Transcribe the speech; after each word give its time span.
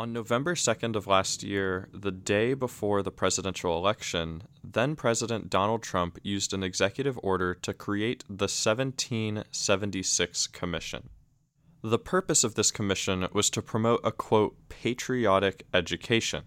On 0.00 0.14
November 0.14 0.54
2nd 0.54 0.96
of 0.96 1.06
last 1.06 1.42
year, 1.42 1.90
the 1.92 2.10
day 2.10 2.54
before 2.54 3.02
the 3.02 3.10
presidential 3.10 3.76
election, 3.76 4.44
then 4.64 4.96
President 4.96 5.50
Donald 5.50 5.82
Trump 5.82 6.18
used 6.22 6.54
an 6.54 6.62
executive 6.62 7.20
order 7.22 7.52
to 7.56 7.74
create 7.74 8.24
the 8.26 8.48
1776 8.48 10.46
Commission. 10.46 11.10
The 11.82 11.98
purpose 11.98 12.44
of 12.44 12.54
this 12.54 12.70
commission 12.70 13.28
was 13.34 13.50
to 13.50 13.60
promote 13.60 14.00
a 14.02 14.10
quote, 14.10 14.56
patriotic 14.70 15.66
education. 15.74 16.44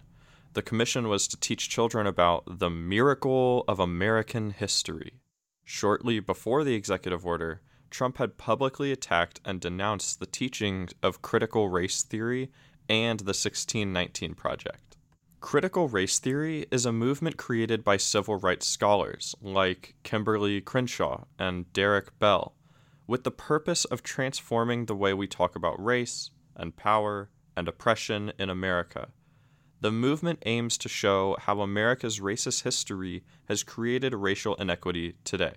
The 0.54 0.64
commission 0.64 1.08
was 1.08 1.28
to 1.28 1.40
teach 1.40 1.70
children 1.70 2.08
about 2.08 2.58
the 2.58 2.72
miracle 2.72 3.66
of 3.68 3.80
American 3.80 4.50
history. 4.50 5.20
Shortly 5.64 6.20
before 6.20 6.64
the 6.64 6.74
executive 6.74 7.24
order, 7.24 7.62
Trump 7.92 8.18
had 8.18 8.40
publicly 8.40 8.92
attacked 8.92 9.42
and 9.46 9.62
denounced 9.62 10.20
the 10.20 10.26
teachings 10.26 10.96
of 11.04 11.22
critical 11.22 11.70
race 11.70 12.02
theory 12.02 12.50
and 12.90 13.20
the 13.20 13.36
1619 13.36 14.34
Project. 14.34 14.98
Critical 15.40 15.90
race 15.90 16.20
theory 16.20 16.66
is 16.72 16.86
a 16.86 16.94
movement 16.94 17.36
created 17.36 17.84
by 17.84 17.98
civil 17.98 18.38
rights 18.38 18.66
scholars 18.66 19.36
like 19.42 19.96
Kimberlé 20.04 20.64
Crenshaw 20.64 21.26
and 21.38 21.72
Derek 21.74 22.18
Bell, 22.18 22.56
with 23.08 23.24
the 23.24 23.32
purpose 23.32 23.84
of 23.86 24.04
transforming 24.04 24.86
the 24.86 24.96
way 24.96 25.14
we 25.14 25.28
talk 25.28 25.56
about 25.56 25.84
race 25.84 26.32
and 26.56 26.78
power 26.78 27.30
and 27.58 27.68
oppression 27.68 28.32
in 28.40 28.50
America. 28.50 29.10
The 29.82 29.92
movement 29.92 30.40
aims 30.46 30.78
to 30.78 30.88
show 30.88 31.36
how 31.42 31.60
America's 31.60 32.22
racist 32.22 32.64
history 32.64 33.26
has 33.50 33.64
created 33.64 34.14
racial 34.14 34.56
inequity 34.56 35.16
today. 35.26 35.56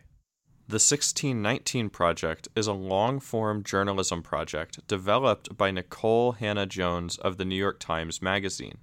The 0.69 0.81
1619 0.81 1.91
Project 1.91 2.49
is 2.57 2.67
a 2.67 2.73
long 2.73 3.21
form 3.21 3.63
journalism 3.63 4.21
project 4.21 4.85
developed 4.89 5.57
by 5.57 5.71
Nikole 5.71 6.39
Hannah-Jones 6.39 7.19
of 7.19 7.37
the 7.37 7.45
New 7.45 7.55
York 7.55 7.79
Times 7.79 8.21
Magazine. 8.21 8.79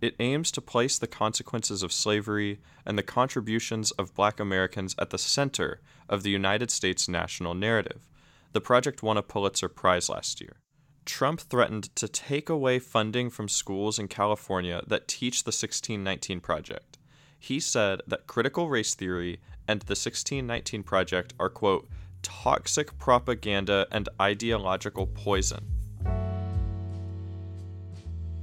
It 0.00 0.16
aims 0.18 0.50
to 0.50 0.60
place 0.60 0.98
the 0.98 1.06
consequences 1.06 1.84
of 1.84 1.92
slavery 1.92 2.58
and 2.84 2.98
the 2.98 3.04
contributions 3.04 3.92
of 3.92 4.16
black 4.16 4.40
Americans 4.40 4.96
at 4.98 5.10
the 5.10 5.18
center 5.18 5.80
of 6.08 6.24
the 6.24 6.30
United 6.30 6.72
States 6.72 7.08
national 7.08 7.54
narrative. 7.54 8.08
The 8.50 8.60
project 8.60 9.00
won 9.00 9.16
a 9.16 9.22
Pulitzer 9.22 9.68
Prize 9.68 10.08
last 10.08 10.40
year. 10.40 10.56
Trump 11.04 11.40
threatened 11.40 11.94
to 11.94 12.08
take 12.08 12.48
away 12.48 12.80
funding 12.80 13.30
from 13.30 13.48
schools 13.48 14.00
in 14.00 14.08
California 14.08 14.82
that 14.88 15.06
teach 15.06 15.44
the 15.44 15.50
1619 15.50 16.40
Project. 16.40 16.98
He 17.38 17.58
said 17.58 18.02
that 18.08 18.28
critical 18.28 18.68
race 18.68 18.94
theory 18.96 19.40
and 19.68 19.80
the 19.82 19.92
1619 19.92 20.82
Project 20.82 21.34
are, 21.38 21.48
quote, 21.48 21.88
toxic 22.22 22.96
propaganda 22.98 23.86
and 23.90 24.08
ideological 24.20 25.06
poison. 25.06 25.66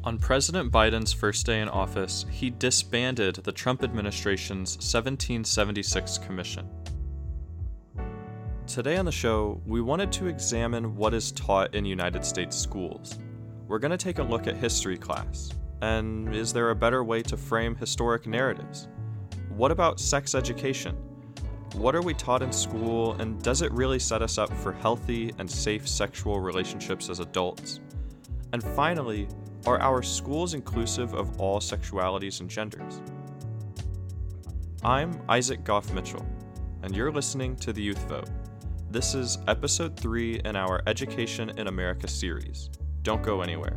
On 0.03 0.17
President 0.17 0.72
Biden's 0.72 1.12
first 1.12 1.45
day 1.45 1.59
in 1.59 1.67
office, 1.67 2.25
he 2.31 2.50
disbanded 2.50 3.36
the 3.36 3.52
Trump 3.52 3.84
administration's 3.84 4.75
1776 4.78 6.17
Commission. 6.20 6.70
Today 8.66 8.97
on 8.97 9.06
the 9.06 9.12
show, 9.12 9.62
we 9.66 9.81
wanted 9.81 10.12
to 10.14 10.28
examine 10.28 10.95
what 10.95 11.14
is 11.14 11.31
taught 11.31 11.75
in 11.75 11.86
United 11.86 12.23
States 12.23 12.56
schools. 12.56 13.20
We're 13.67 13.80
going 13.80 13.92
to 13.92 13.97
take 13.97 14.20
a 14.20 14.23
look 14.23 14.47
at 14.47 14.56
history 14.56 14.97
class. 14.97 15.52
And 15.81 16.34
is 16.36 16.53
there 16.53 16.70
a 16.70 16.75
better 16.75 17.03
way 17.03 17.22
to 17.23 17.36
frame 17.36 17.75
historic 17.75 18.25
narratives? 18.25 18.88
What 19.50 19.72
about 19.72 20.00
sex 20.00 20.34
education? 20.34 20.95
What 21.75 21.95
are 21.95 22.02
we 22.02 22.14
taught 22.14 22.42
in 22.42 22.52
school, 22.52 23.14
and 23.22 23.42
does 23.42 23.62
it 23.62 23.72
really 23.72 24.00
set 24.00 24.22
us 24.22 24.38
up 24.38 24.52
for 24.58 24.73
healthy 24.73 25.34
and 25.38 25.50
safe 25.50 25.88
sexual 25.88 26.39
relationships 26.39 27.09
as 27.09 27.20
adults? 27.20 27.80
And 28.53 28.64
finally, 28.64 29.28
are 29.66 29.80
our 29.80 30.02
schools 30.02 30.56
inclusive 30.56 31.14
of 31.14 31.40
all 31.40 31.59
sexualities 31.59 32.42
and 32.42 32.50
genders? 32.50 33.02
I'm 34.84 35.22
Isaac 35.30 35.64
Goff 35.64 35.94
Mitchell, 35.94 36.25
and 36.81 36.95
you're 36.95 37.12
listening 37.12 37.56
to 37.58 37.72
the 37.72 37.81
Youth 37.81 38.03
Vote. 38.09 38.29
This 38.90 39.13
is 39.13 39.38
episode 39.47 39.96
3 39.96 40.41
in 40.46 40.56
our 40.56 40.81
Education 40.88 41.52
in 41.58 41.68
America 41.68 42.08
series. 42.08 42.72
Don't 43.03 43.22
go 43.22 43.41
anywhere. 43.41 43.75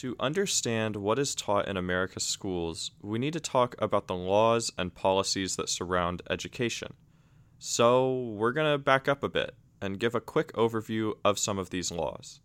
To 0.00 0.14
understand 0.20 0.94
what 0.94 1.18
is 1.18 1.34
taught 1.34 1.68
in 1.68 1.78
America's 1.78 2.22
schools, 2.22 2.90
we 3.00 3.18
need 3.18 3.32
to 3.32 3.40
talk 3.40 3.74
about 3.78 4.08
the 4.08 4.14
laws 4.14 4.70
and 4.76 4.94
policies 4.94 5.56
that 5.56 5.70
surround 5.70 6.20
education. 6.28 6.92
So, 7.58 8.34
we're 8.36 8.52
going 8.52 8.70
to 8.70 8.76
back 8.76 9.08
up 9.08 9.22
a 9.22 9.30
bit 9.30 9.54
and 9.80 9.98
give 9.98 10.14
a 10.14 10.20
quick 10.20 10.52
overview 10.52 11.14
of 11.24 11.38
some 11.38 11.58
of 11.58 11.70
these 11.70 11.90
laws. 11.90 12.40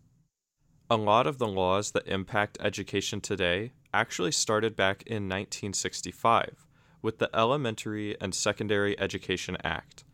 A 0.88 0.96
lot 0.96 1.26
of 1.26 1.36
the 1.36 1.46
laws 1.46 1.90
that 1.90 2.06
impact 2.06 2.56
education 2.58 3.20
today 3.20 3.72
actually 3.92 4.32
started 4.32 4.74
back 4.74 5.02
in 5.02 5.28
1965 5.28 6.66
with 7.02 7.18
the 7.18 7.28
Elementary 7.36 8.18
and 8.18 8.34
Secondary 8.34 8.98
Education 8.98 9.58
Act. 9.62 10.04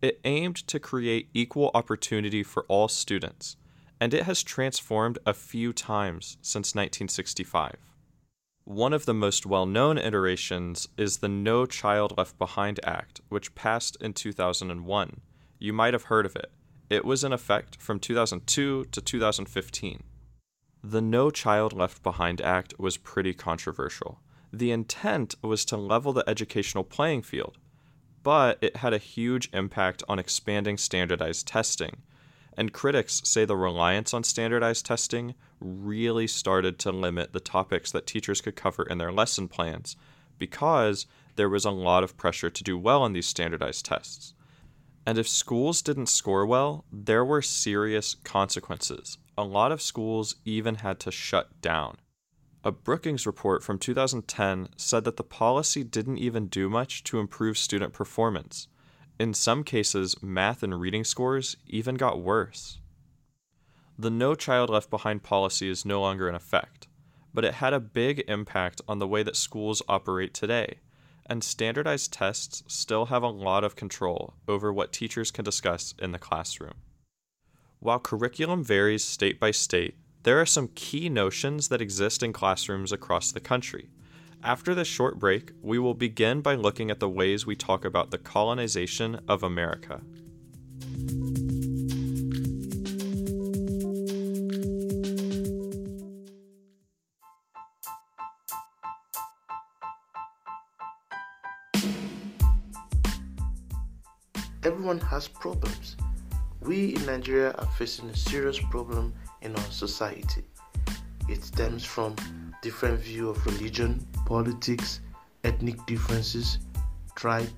It 0.00 0.18
aimed 0.24 0.66
to 0.68 0.80
create 0.80 1.28
equal 1.34 1.70
opportunity 1.74 2.42
for 2.42 2.64
all 2.68 2.88
students 2.88 3.58
and 4.00 4.12
it 4.12 4.24
has 4.24 4.42
transformed 4.42 5.18
a 5.24 5.32
few 5.32 5.72
times 5.72 6.36
since 6.42 6.74
1965. 6.74 7.76
One 8.64 8.92
of 8.92 9.06
the 9.06 9.14
most 9.14 9.46
well 9.46 9.64
known 9.64 9.96
iterations 9.96 10.88
is 10.96 11.18
the 11.18 11.28
No 11.28 11.66
Child 11.66 12.14
Left 12.16 12.36
Behind 12.36 12.80
Act, 12.82 13.20
which 13.28 13.54
passed 13.54 13.96
in 14.00 14.12
2001. 14.12 15.20
You 15.58 15.72
might 15.72 15.94
have 15.94 16.04
heard 16.04 16.26
of 16.26 16.34
it. 16.34 16.50
It 16.90 17.04
was 17.04 17.24
in 17.24 17.32
effect 17.32 17.80
from 17.80 18.00
2002 18.00 18.86
to 18.86 19.00
2015. 19.00 20.02
The 20.82 21.00
No 21.00 21.30
Child 21.30 21.72
Left 21.72 22.02
Behind 22.02 22.40
Act 22.40 22.74
was 22.78 22.96
pretty 22.96 23.34
controversial. 23.34 24.20
The 24.52 24.72
intent 24.72 25.34
was 25.42 25.64
to 25.66 25.76
level 25.76 26.12
the 26.12 26.28
educational 26.28 26.84
playing 26.84 27.22
field, 27.22 27.58
but 28.22 28.58
it 28.60 28.76
had 28.76 28.92
a 28.92 28.98
huge 28.98 29.48
impact 29.52 30.02
on 30.08 30.18
expanding 30.18 30.76
standardized 30.76 31.46
testing 31.46 32.02
and 32.56 32.72
critics 32.72 33.20
say 33.24 33.44
the 33.44 33.56
reliance 33.56 34.14
on 34.14 34.24
standardized 34.24 34.86
testing 34.86 35.34
really 35.60 36.26
started 36.26 36.78
to 36.78 36.92
limit 36.92 37.32
the 37.32 37.40
topics 37.40 37.92
that 37.92 38.06
teachers 38.06 38.40
could 38.40 38.56
cover 38.56 38.82
in 38.84 38.98
their 38.98 39.12
lesson 39.12 39.48
plans 39.48 39.96
because 40.38 41.06
there 41.36 41.48
was 41.48 41.64
a 41.64 41.70
lot 41.70 42.02
of 42.02 42.16
pressure 42.16 42.50
to 42.50 42.64
do 42.64 42.78
well 42.78 43.02
on 43.02 43.12
these 43.12 43.26
standardized 43.26 43.84
tests. 43.84 44.34
And 45.06 45.18
if 45.18 45.28
schools 45.28 45.82
didn't 45.82 46.06
score 46.06 46.44
well, 46.44 46.84
there 46.90 47.24
were 47.24 47.42
serious 47.42 48.16
consequences. 48.24 49.18
A 49.38 49.44
lot 49.44 49.70
of 49.70 49.80
schools 49.80 50.36
even 50.44 50.76
had 50.76 50.98
to 51.00 51.12
shut 51.12 51.60
down. 51.60 51.98
A 52.64 52.72
Brookings 52.72 53.26
report 53.26 53.62
from 53.62 53.78
2010 53.78 54.70
said 54.76 55.04
that 55.04 55.16
the 55.16 55.22
policy 55.22 55.84
didn't 55.84 56.18
even 56.18 56.48
do 56.48 56.68
much 56.68 57.04
to 57.04 57.20
improve 57.20 57.56
student 57.56 57.92
performance. 57.92 58.66
In 59.18 59.32
some 59.32 59.64
cases, 59.64 60.22
math 60.22 60.62
and 60.62 60.78
reading 60.78 61.02
scores 61.02 61.56
even 61.66 61.94
got 61.94 62.20
worse. 62.20 62.80
The 63.98 64.10
No 64.10 64.34
Child 64.34 64.68
Left 64.68 64.90
Behind 64.90 65.22
policy 65.22 65.70
is 65.70 65.86
no 65.86 66.02
longer 66.02 66.28
in 66.28 66.34
effect, 66.34 66.86
but 67.32 67.44
it 67.44 67.54
had 67.54 67.72
a 67.72 67.80
big 67.80 68.22
impact 68.28 68.82
on 68.86 68.98
the 68.98 69.06
way 69.06 69.22
that 69.22 69.36
schools 69.36 69.80
operate 69.88 70.34
today, 70.34 70.80
and 71.24 71.42
standardized 71.42 72.12
tests 72.12 72.62
still 72.66 73.06
have 73.06 73.22
a 73.22 73.28
lot 73.28 73.64
of 73.64 73.74
control 73.74 74.34
over 74.46 74.70
what 74.70 74.92
teachers 74.92 75.30
can 75.30 75.46
discuss 75.46 75.94
in 75.98 76.12
the 76.12 76.18
classroom. 76.18 76.74
While 77.78 78.00
curriculum 78.00 78.62
varies 78.62 79.02
state 79.02 79.40
by 79.40 79.50
state, 79.50 79.96
there 80.24 80.38
are 80.38 80.46
some 80.46 80.68
key 80.74 81.08
notions 81.08 81.68
that 81.68 81.80
exist 81.80 82.22
in 82.22 82.34
classrooms 82.34 82.92
across 82.92 83.32
the 83.32 83.40
country 83.40 83.88
after 84.42 84.74
this 84.74 84.88
short 84.88 85.18
break, 85.18 85.52
we 85.62 85.78
will 85.78 85.94
begin 85.94 86.40
by 86.40 86.54
looking 86.54 86.90
at 86.90 87.00
the 87.00 87.08
ways 87.08 87.46
we 87.46 87.56
talk 87.56 87.84
about 87.84 88.10
the 88.10 88.18
colonization 88.18 89.20
of 89.28 89.42
America. 89.42 90.00
Everyone 104.62 104.98
has 104.98 105.28
problems. 105.28 105.96
We 106.60 106.96
in 106.96 107.06
Nigeria 107.06 107.52
are 107.52 107.66
facing 107.78 108.10
a 108.10 108.16
serious 108.16 108.58
problem 108.58 109.14
in 109.42 109.54
our 109.54 109.70
society. 109.70 110.44
It 111.28 111.44
stems 111.44 111.84
from 111.84 112.16
different 112.66 112.98
view 112.98 113.28
of 113.28 113.46
religion, 113.46 114.04
politics, 114.24 114.98
ethnic 115.44 115.76
differences, 115.86 116.58
tribe, 117.14 117.48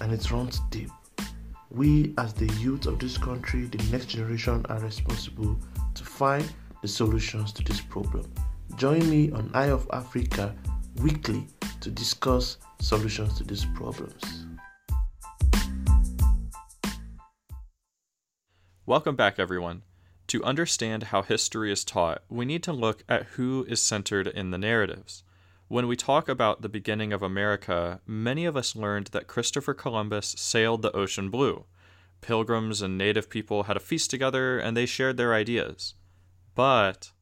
and 0.00 0.10
it 0.10 0.30
runs 0.30 0.60
deep. 0.70 0.88
We, 1.70 2.14
as 2.16 2.32
the 2.32 2.46
youth 2.54 2.86
of 2.86 2.98
this 2.98 3.18
country, 3.18 3.66
the 3.66 3.84
next 3.92 4.06
generation, 4.06 4.64
are 4.70 4.78
responsible 4.78 5.58
to 5.96 6.02
find 6.02 6.50
the 6.80 6.88
solutions 6.88 7.52
to 7.52 7.62
this 7.62 7.82
problem. 7.82 8.32
Join 8.76 9.06
me 9.10 9.30
on 9.32 9.50
Eye 9.52 9.68
of 9.68 9.86
Africa 9.92 10.54
weekly 11.02 11.46
to 11.80 11.90
discuss 11.90 12.56
solutions 12.80 13.36
to 13.36 13.44
these 13.44 13.66
problems. 13.74 14.46
Welcome 18.86 19.14
back, 19.14 19.38
everyone. 19.38 19.82
To 20.34 20.42
understand 20.42 21.04
how 21.04 21.22
history 21.22 21.70
is 21.70 21.84
taught, 21.84 22.24
we 22.28 22.44
need 22.44 22.64
to 22.64 22.72
look 22.72 23.04
at 23.08 23.26
who 23.36 23.64
is 23.68 23.80
centered 23.80 24.26
in 24.26 24.50
the 24.50 24.58
narratives. 24.58 25.22
When 25.68 25.86
we 25.86 25.94
talk 25.94 26.28
about 26.28 26.60
the 26.60 26.68
beginning 26.68 27.12
of 27.12 27.22
America, 27.22 28.00
many 28.04 28.44
of 28.44 28.56
us 28.56 28.74
learned 28.74 29.10
that 29.12 29.28
Christopher 29.28 29.74
Columbus 29.74 30.34
sailed 30.36 30.82
the 30.82 30.90
ocean 30.90 31.30
blue. 31.30 31.66
Pilgrims 32.20 32.82
and 32.82 32.98
native 32.98 33.30
people 33.30 33.62
had 33.62 33.76
a 33.76 33.80
feast 33.80 34.10
together 34.10 34.58
and 34.58 34.76
they 34.76 34.86
shared 34.86 35.18
their 35.18 35.34
ideas. 35.34 35.94
But 36.56 37.12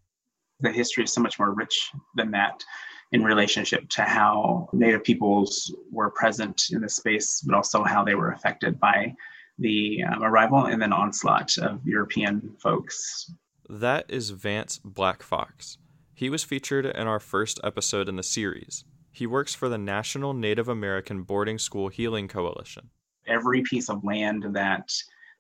the 0.61 0.73
history 0.73 1.05
is 1.05 1.13
so 1.13 1.21
much 1.21 1.39
more 1.39 1.53
rich 1.53 1.91
than 2.15 2.31
that 2.31 2.65
in 3.13 3.23
relationship 3.23 3.91
to 3.91 4.05
how 4.05 4.71
native 4.73 5.05
peoples 5.05 5.71
were 5.91 6.09
present 6.13 6.63
in 6.71 6.81
the 6.81 6.89
space, 6.89 7.43
but 7.43 7.55
also 7.55 7.85
how 7.85 8.05
they 8.05 8.15
were 8.15 8.33
affected 8.33 8.81
by 8.81 9.15
the 9.63 10.03
um, 10.05 10.23
arrival 10.23 10.67
and 10.67 10.81
then 10.81 10.93
onslaught 10.93 11.57
of 11.59 11.81
European 11.85 12.55
folks. 12.59 13.33
That 13.69 14.05
is 14.09 14.31
Vance 14.31 14.81
Blackfox. 14.85 15.79
He 16.15 16.29
was 16.29 16.45
featured 16.45 16.85
in 16.85 17.07
our 17.07 17.21
first 17.21 17.59
episode 17.65 18.09
in 18.09 18.17
the 18.17 18.23
series. 18.23 18.85
He 19.11 19.27
works 19.27 19.55
for 19.55 19.69
the 19.69 19.79
National 19.79 20.35
Native 20.35 20.69
American 20.69 21.23
Boarding 21.23 21.59
School 21.59 21.89
Healing 21.89 22.29
Coalition. 22.29 22.91
Every 23.27 23.63
piece 23.63 23.89
of 23.89 24.05
land 24.05 24.45
that 24.51 24.91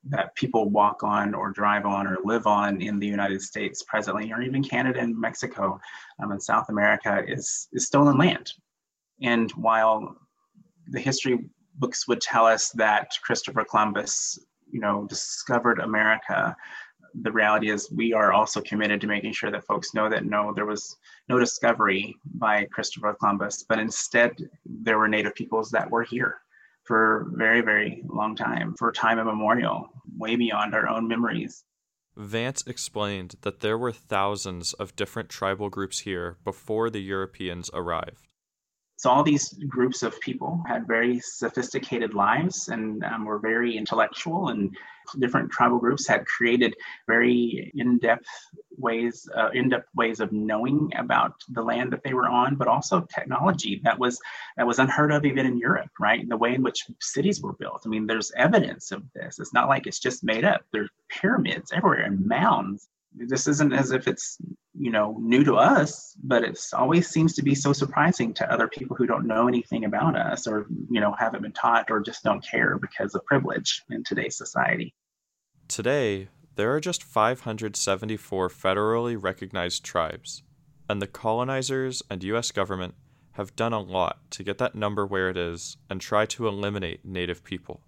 that 0.04 0.34
people 0.34 0.69
walk 0.69 1.04
on 1.04 1.32
or 1.32 1.52
drive 1.52 1.86
on 1.86 2.06
or 2.08 2.19
live 2.24 2.46
on 2.46 2.82
in 2.82 2.98
the 2.98 3.06
United 3.06 3.40
States 3.40 3.84
presently, 3.84 4.32
or 4.32 4.42
even 4.42 4.62
Canada 4.62 4.98
and 4.98 5.16
Mexico 5.16 5.78
um, 6.20 6.32
and 6.32 6.42
South 6.42 6.69
America, 6.69 7.22
is, 7.26 7.69
is 7.72 7.86
stolen 7.86 8.19
land. 8.19 8.52
And 9.22 9.50
while 9.52 10.16
the 10.88 10.98
history 10.98 11.48
books 11.76 12.06
would 12.08 12.20
tell 12.20 12.46
us 12.46 12.70
that 12.70 13.10
Christopher 13.22 13.64
Columbus, 13.64 14.38
you 14.70 14.80
know, 14.80 15.06
discovered 15.08 15.78
America. 15.80 16.56
The 17.22 17.32
reality 17.32 17.70
is, 17.70 17.90
we 17.90 18.12
are 18.12 18.32
also 18.32 18.60
committed 18.60 19.00
to 19.02 19.06
making 19.06 19.32
sure 19.32 19.50
that 19.50 19.66
folks 19.66 19.94
know 19.94 20.08
that 20.08 20.24
no, 20.24 20.52
there 20.54 20.66
was 20.66 20.96
no 21.28 21.38
discovery 21.38 22.16
by 22.34 22.64
Christopher 22.72 23.14
Columbus, 23.19 23.64
but 23.69 23.78
instead 23.78 24.32
there 24.64 24.98
were 24.98 25.08
Native 25.08 25.34
peoples 25.34 25.70
that 25.70 25.90
were 25.90 26.04
here 26.04 26.40
for 26.84 27.30
very, 27.34 27.60
very 27.60 28.02
long 28.08 28.34
time, 28.34 28.74
for 28.78 28.90
time 28.92 29.19
immemorial, 29.19 29.88
way 30.16 30.36
beyond 30.36 30.74
our 30.74 30.88
own 30.88 31.06
memories. 31.06 31.64
Vance 32.16 32.62
explained 32.66 33.36
that 33.42 33.60
there 33.60 33.78
were 33.78 33.92
thousands 33.92 34.72
of 34.74 34.96
different 34.96 35.28
tribal 35.28 35.70
groups 35.70 36.00
here 36.00 36.36
before 36.44 36.90
the 36.90 37.00
Europeans 37.00 37.70
arrived. 37.72 38.28
So 39.02 39.10
all 39.10 39.25
these 39.25 39.52
groups 39.66 40.04
of 40.04 40.20
people 40.20 40.62
had 40.64 40.87
very 40.87 41.19
sophisticated 41.19 42.14
lives 42.14 42.69
and 42.69 43.02
um, 43.02 43.25
were 43.25 43.40
very 43.40 43.76
intellectual, 43.76 44.50
and 44.50 44.76
different 45.19 45.50
tribal 45.50 45.81
groups 45.81 46.06
had 46.06 46.25
created 46.25 46.76
very 47.08 47.72
in-depth 47.75 48.28
ways, 48.78 49.28
uh, 49.37 49.50
in-depth 49.54 49.88
ways 49.96 50.20
of 50.20 50.31
knowing 50.31 50.88
about 50.96 51.34
the 51.49 51.60
land 51.60 51.93
that 51.93 52.04
they 52.04 52.14
were 52.14 52.28
on, 52.28 52.54
but 52.54 52.69
also 52.69 53.04
technology 53.12 53.81
that 53.82 53.99
was 53.99 54.20
that 54.56 54.69
was 54.69 54.78
unheard 54.78 55.10
of 55.10 55.25
even 55.25 55.46
in 55.46 55.58
Europe, 55.58 55.90
right? 55.98 56.28
The 56.28 56.37
way 56.37 56.55
in 56.55 56.62
which 56.62 56.87
cities 57.00 57.43
were 57.43 57.55
built. 57.55 57.82
I 57.84 57.88
mean, 57.88 58.06
there's 58.06 58.31
evidence 58.37 58.93
of 58.93 59.02
this. 59.16 59.40
It's 59.40 59.52
not 59.52 59.66
like 59.66 59.88
it's 59.88 59.98
just 59.98 60.22
made 60.22 60.44
up. 60.44 60.60
There's 60.72 60.90
pyramids 61.08 61.72
everywhere 61.72 62.05
and 62.05 62.25
mounds 62.25 62.88
this 63.14 63.47
isn't 63.47 63.73
as 63.73 63.93
if 63.93 64.09
it's 64.09 64.38
you 64.79 64.91
know 64.91 65.17
new 65.20 65.44
to 65.44 65.55
us 65.55 66.14
but 66.23 66.43
it 66.43 66.59
always 66.73 67.09
seems 67.09 67.35
to 67.35 67.43
be 67.43 67.55
so 67.55 67.73
surprising 67.73 68.32
to 68.35 68.53
other 68.53 68.69
people 68.69 68.97
who 68.97 69.06
don't 69.06 69.26
know 69.26 69.49
anything 69.49 69.85
about 69.85 70.17
us 70.17 70.47
or 70.47 70.67
you 70.91 71.00
know 71.00 71.14
haven't 71.19 71.43
been 71.43 71.53
taught 71.53 71.91
or 71.91 72.00
just 72.00 72.25
don't 72.25 72.44
care 72.44 72.79
because 72.79 73.14
of 73.14 73.25
privilege 73.25 73.82
in 73.91 74.03
today's 74.03 74.37
society. 74.37 74.94
Today 75.69 76.29
there 76.55 76.75
are 76.75 76.81
just 76.81 77.03
574 77.03 78.49
federally 78.49 79.17
recognized 79.20 79.85
tribes 79.85 80.43
and 80.88 81.00
the 81.00 81.06
colonizers 81.06 82.03
and 82.11 82.25
US 82.25 82.50
government 82.50 82.94
have 83.32 83.56
done 83.56 83.73
a 83.73 83.81
lot 83.81 84.31
to 84.31 84.43
get 84.43 84.58
that 84.58 84.75
number 84.75 85.06
where 85.06 85.31
it 85.31 85.37
is 85.37 85.79
and 85.88 86.00
try 86.00 86.26
to 86.26 86.47
eliminate 86.47 87.05
native 87.05 87.43
people 87.44 87.81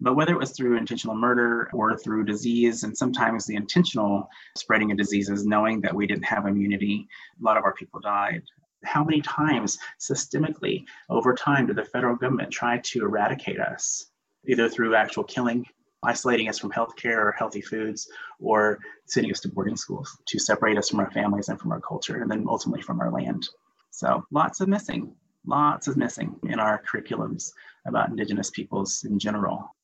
but 0.00 0.14
whether 0.14 0.32
it 0.32 0.38
was 0.38 0.52
through 0.52 0.76
intentional 0.76 1.16
murder 1.16 1.68
or 1.72 1.96
through 1.96 2.24
disease, 2.24 2.84
and 2.84 2.96
sometimes 2.96 3.46
the 3.46 3.56
intentional 3.56 4.28
spreading 4.56 4.90
of 4.90 4.98
diseases, 4.98 5.46
knowing 5.46 5.80
that 5.80 5.94
we 5.94 6.06
didn't 6.06 6.24
have 6.24 6.46
immunity, 6.46 7.08
a 7.40 7.44
lot 7.44 7.56
of 7.56 7.64
our 7.64 7.74
people 7.74 8.00
died. 8.00 8.42
How 8.84 9.02
many 9.02 9.20
times 9.20 9.76
systemically 10.00 10.84
over 11.10 11.34
time 11.34 11.66
did 11.66 11.76
the 11.76 11.84
federal 11.84 12.14
government 12.14 12.52
try 12.52 12.78
to 12.78 13.00
eradicate 13.00 13.58
us, 13.58 14.12
either 14.46 14.68
through 14.68 14.94
actual 14.94 15.24
killing, 15.24 15.66
isolating 16.04 16.48
us 16.48 16.60
from 16.60 16.70
healthcare 16.70 17.16
or 17.16 17.32
healthy 17.32 17.60
foods, 17.60 18.08
or 18.38 18.78
sending 19.06 19.32
us 19.32 19.40
to 19.40 19.48
boarding 19.48 19.76
schools 19.76 20.16
to 20.28 20.38
separate 20.38 20.78
us 20.78 20.88
from 20.88 21.00
our 21.00 21.10
families 21.10 21.48
and 21.48 21.58
from 21.60 21.72
our 21.72 21.80
culture, 21.80 22.22
and 22.22 22.30
then 22.30 22.46
ultimately 22.48 22.82
from 22.82 23.00
our 23.00 23.10
land? 23.10 23.48
So 23.90 24.22
lots 24.30 24.60
of 24.60 24.68
missing, 24.68 25.12
lots 25.44 25.88
of 25.88 25.96
missing 25.96 26.36
in 26.44 26.60
our 26.60 26.80
curriculums 26.84 27.50
about 27.84 28.10
Indigenous 28.10 28.50
peoples 28.50 29.04
in 29.04 29.18
general. 29.18 29.74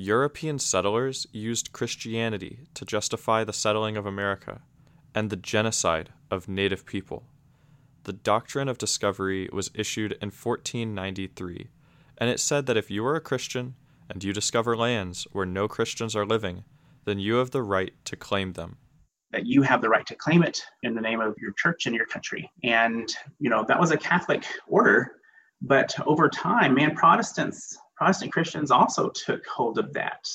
European 0.00 0.58
settlers 0.58 1.26
used 1.30 1.74
Christianity 1.74 2.60
to 2.72 2.86
justify 2.86 3.44
the 3.44 3.52
settling 3.52 3.98
of 3.98 4.06
America 4.06 4.62
and 5.14 5.28
the 5.28 5.36
genocide 5.36 6.08
of 6.30 6.48
native 6.48 6.86
people. 6.86 7.24
The 8.04 8.14
Doctrine 8.14 8.66
of 8.66 8.78
Discovery 8.78 9.50
was 9.52 9.70
issued 9.74 10.12
in 10.12 10.30
1493, 10.30 11.68
and 12.16 12.30
it 12.30 12.40
said 12.40 12.64
that 12.64 12.78
if 12.78 12.90
you 12.90 13.04
are 13.04 13.14
a 13.14 13.20
Christian 13.20 13.74
and 14.08 14.24
you 14.24 14.32
discover 14.32 14.74
lands 14.74 15.26
where 15.32 15.44
no 15.44 15.68
Christians 15.68 16.16
are 16.16 16.24
living, 16.24 16.64
then 17.04 17.18
you 17.18 17.34
have 17.34 17.50
the 17.50 17.62
right 17.62 17.92
to 18.06 18.16
claim 18.16 18.54
them. 18.54 18.78
That 19.32 19.44
you 19.44 19.60
have 19.60 19.82
the 19.82 19.90
right 19.90 20.06
to 20.06 20.14
claim 20.14 20.42
it 20.42 20.62
in 20.82 20.94
the 20.94 21.02
name 21.02 21.20
of 21.20 21.34
your 21.36 21.52
church 21.58 21.84
and 21.84 21.94
your 21.94 22.06
country. 22.06 22.50
And, 22.64 23.14
you 23.38 23.50
know, 23.50 23.66
that 23.68 23.78
was 23.78 23.90
a 23.90 23.98
Catholic 23.98 24.46
order. 24.66 25.12
But 25.60 25.94
over 26.06 26.30
time, 26.30 26.72
man, 26.72 26.96
Protestants 26.96 27.76
Protestant 28.00 28.32
Christians 28.32 28.70
also 28.70 29.10
took 29.10 29.46
hold 29.46 29.78
of 29.78 29.92
that, 29.92 30.26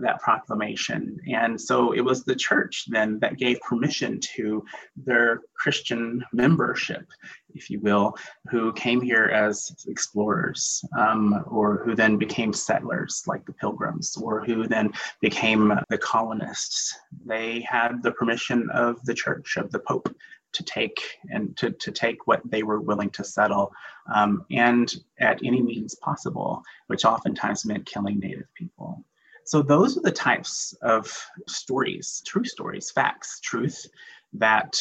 that 0.00 0.22
proclamation. 0.22 1.18
And 1.30 1.60
so 1.60 1.92
it 1.92 2.00
was 2.00 2.24
the 2.24 2.34
church 2.34 2.86
then 2.88 3.18
that 3.18 3.36
gave 3.36 3.60
permission 3.60 4.18
to 4.36 4.64
their 4.96 5.42
Christian 5.54 6.24
membership, 6.32 7.06
if 7.54 7.68
you 7.68 7.80
will, 7.80 8.16
who 8.50 8.72
came 8.72 9.02
here 9.02 9.26
as 9.26 9.84
explorers, 9.86 10.82
um, 10.98 11.44
or 11.48 11.82
who 11.84 11.94
then 11.94 12.16
became 12.16 12.54
settlers 12.54 13.24
like 13.26 13.44
the 13.44 13.52
pilgrims, 13.52 14.16
or 14.16 14.42
who 14.42 14.66
then 14.66 14.90
became 15.20 15.70
the 15.90 15.98
colonists. 15.98 16.98
They 17.26 17.60
had 17.60 18.02
the 18.02 18.12
permission 18.12 18.70
of 18.72 19.04
the 19.04 19.14
church, 19.14 19.58
of 19.58 19.70
the 19.70 19.80
Pope, 19.80 20.08
to 20.52 20.62
take 20.62 21.18
and 21.30 21.56
to, 21.56 21.70
to 21.70 21.90
take 21.90 22.26
what 22.26 22.42
they 22.44 22.62
were 22.62 22.80
willing 22.80 23.10
to 23.10 23.24
settle 23.24 23.72
um, 24.14 24.44
and 24.50 24.94
at 25.18 25.40
any 25.44 25.62
means 25.62 25.94
possible, 25.96 26.62
which 26.86 27.04
oftentimes 27.04 27.64
meant 27.64 27.86
killing 27.86 28.18
Native 28.18 28.52
people. 28.54 29.04
So 29.44 29.62
those 29.62 29.96
are 29.98 30.02
the 30.02 30.12
types 30.12 30.74
of 30.82 31.12
stories, 31.48 32.22
true 32.26 32.44
stories, 32.44 32.90
facts, 32.90 33.40
truth 33.40 33.86
that 34.34 34.80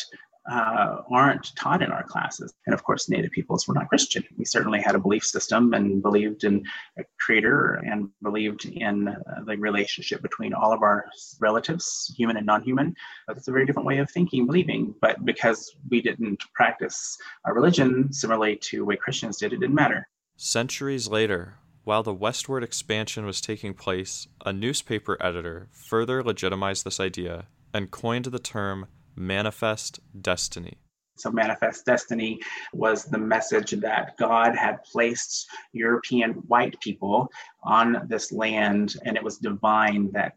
uh, 0.50 0.98
aren't 1.12 1.56
taught 1.56 1.82
in 1.82 1.92
our 1.92 2.04
classes. 2.04 2.54
And 2.66 2.74
of 2.74 2.84
course, 2.84 3.10
Native 3.10 3.32
peoples 3.32 3.68
were 3.68 3.74
not 3.74 3.90
Christian. 3.90 4.24
We 4.38 4.46
certainly 4.46 4.82
had 4.82 4.96
a 4.96 5.00
belief 5.00 5.24
system 5.24 5.74
and 5.74 6.02
believed 6.02 6.44
in 6.44 6.64
a 6.98 7.04
creator 7.20 7.76
and 7.86 8.10
believed 8.22 8.66
in 8.66 9.08
uh, 9.08 9.44
the 9.46 9.58
relationship 9.58 10.22
between 10.22 10.54
all 10.54 10.74
of 10.74 10.82
our 10.82 11.06
relatives, 11.40 12.14
human 12.18 12.38
and 12.38 12.46
non 12.46 12.64
human. 12.64 12.96
That's 13.28 13.48
a 13.48 13.52
very 13.52 13.66
different 13.66 13.88
way 13.88 14.00
of 14.00 14.10
thinking, 14.10 14.46
believing. 14.46 14.96
But 15.02 15.24
because 15.26 15.76
we 15.90 16.02
didn't 16.02 16.44
practice 16.54 17.18
our 17.46 17.54
religion 17.54 18.12
similarly 18.12 18.58
to 18.58 18.78
the 18.78 18.86
way 18.86 18.96
Christians 18.96 19.38
did, 19.38 19.54
it 19.54 19.60
didn't 19.60 19.76
matter. 19.76 20.08
Centuries 20.38 21.08
later, 21.08 21.56
while 21.84 22.04
the 22.04 22.14
westward 22.14 22.64
expansion 22.64 23.26
was 23.26 23.42
taking 23.42 23.74
place, 23.74 24.28
a 24.46 24.54
newspaper 24.54 25.18
editor 25.20 25.68
further 25.72 26.24
legitimized 26.24 26.84
this 26.84 27.00
idea 27.00 27.46
and 27.74 27.92
coined 27.92 28.26
the 28.26 28.40
term 28.40 28.88
manifest 29.16 30.00
destiny. 30.22 30.78
So, 31.18 31.30
manifest 31.30 31.86
destiny 31.86 32.40
was 32.74 33.06
the 33.06 33.18
message 33.18 33.72
that 33.72 34.18
God 34.18 34.56
had 34.56 34.84
placed 34.84 35.48
European 35.72 36.32
white 36.48 36.80
people 36.82 37.30
on 37.64 38.08
this 38.08 38.32
land, 38.32 38.96
and 39.06 39.16
it 39.16 39.24
was 39.24 39.38
divine 39.38 40.12
that 40.14 40.34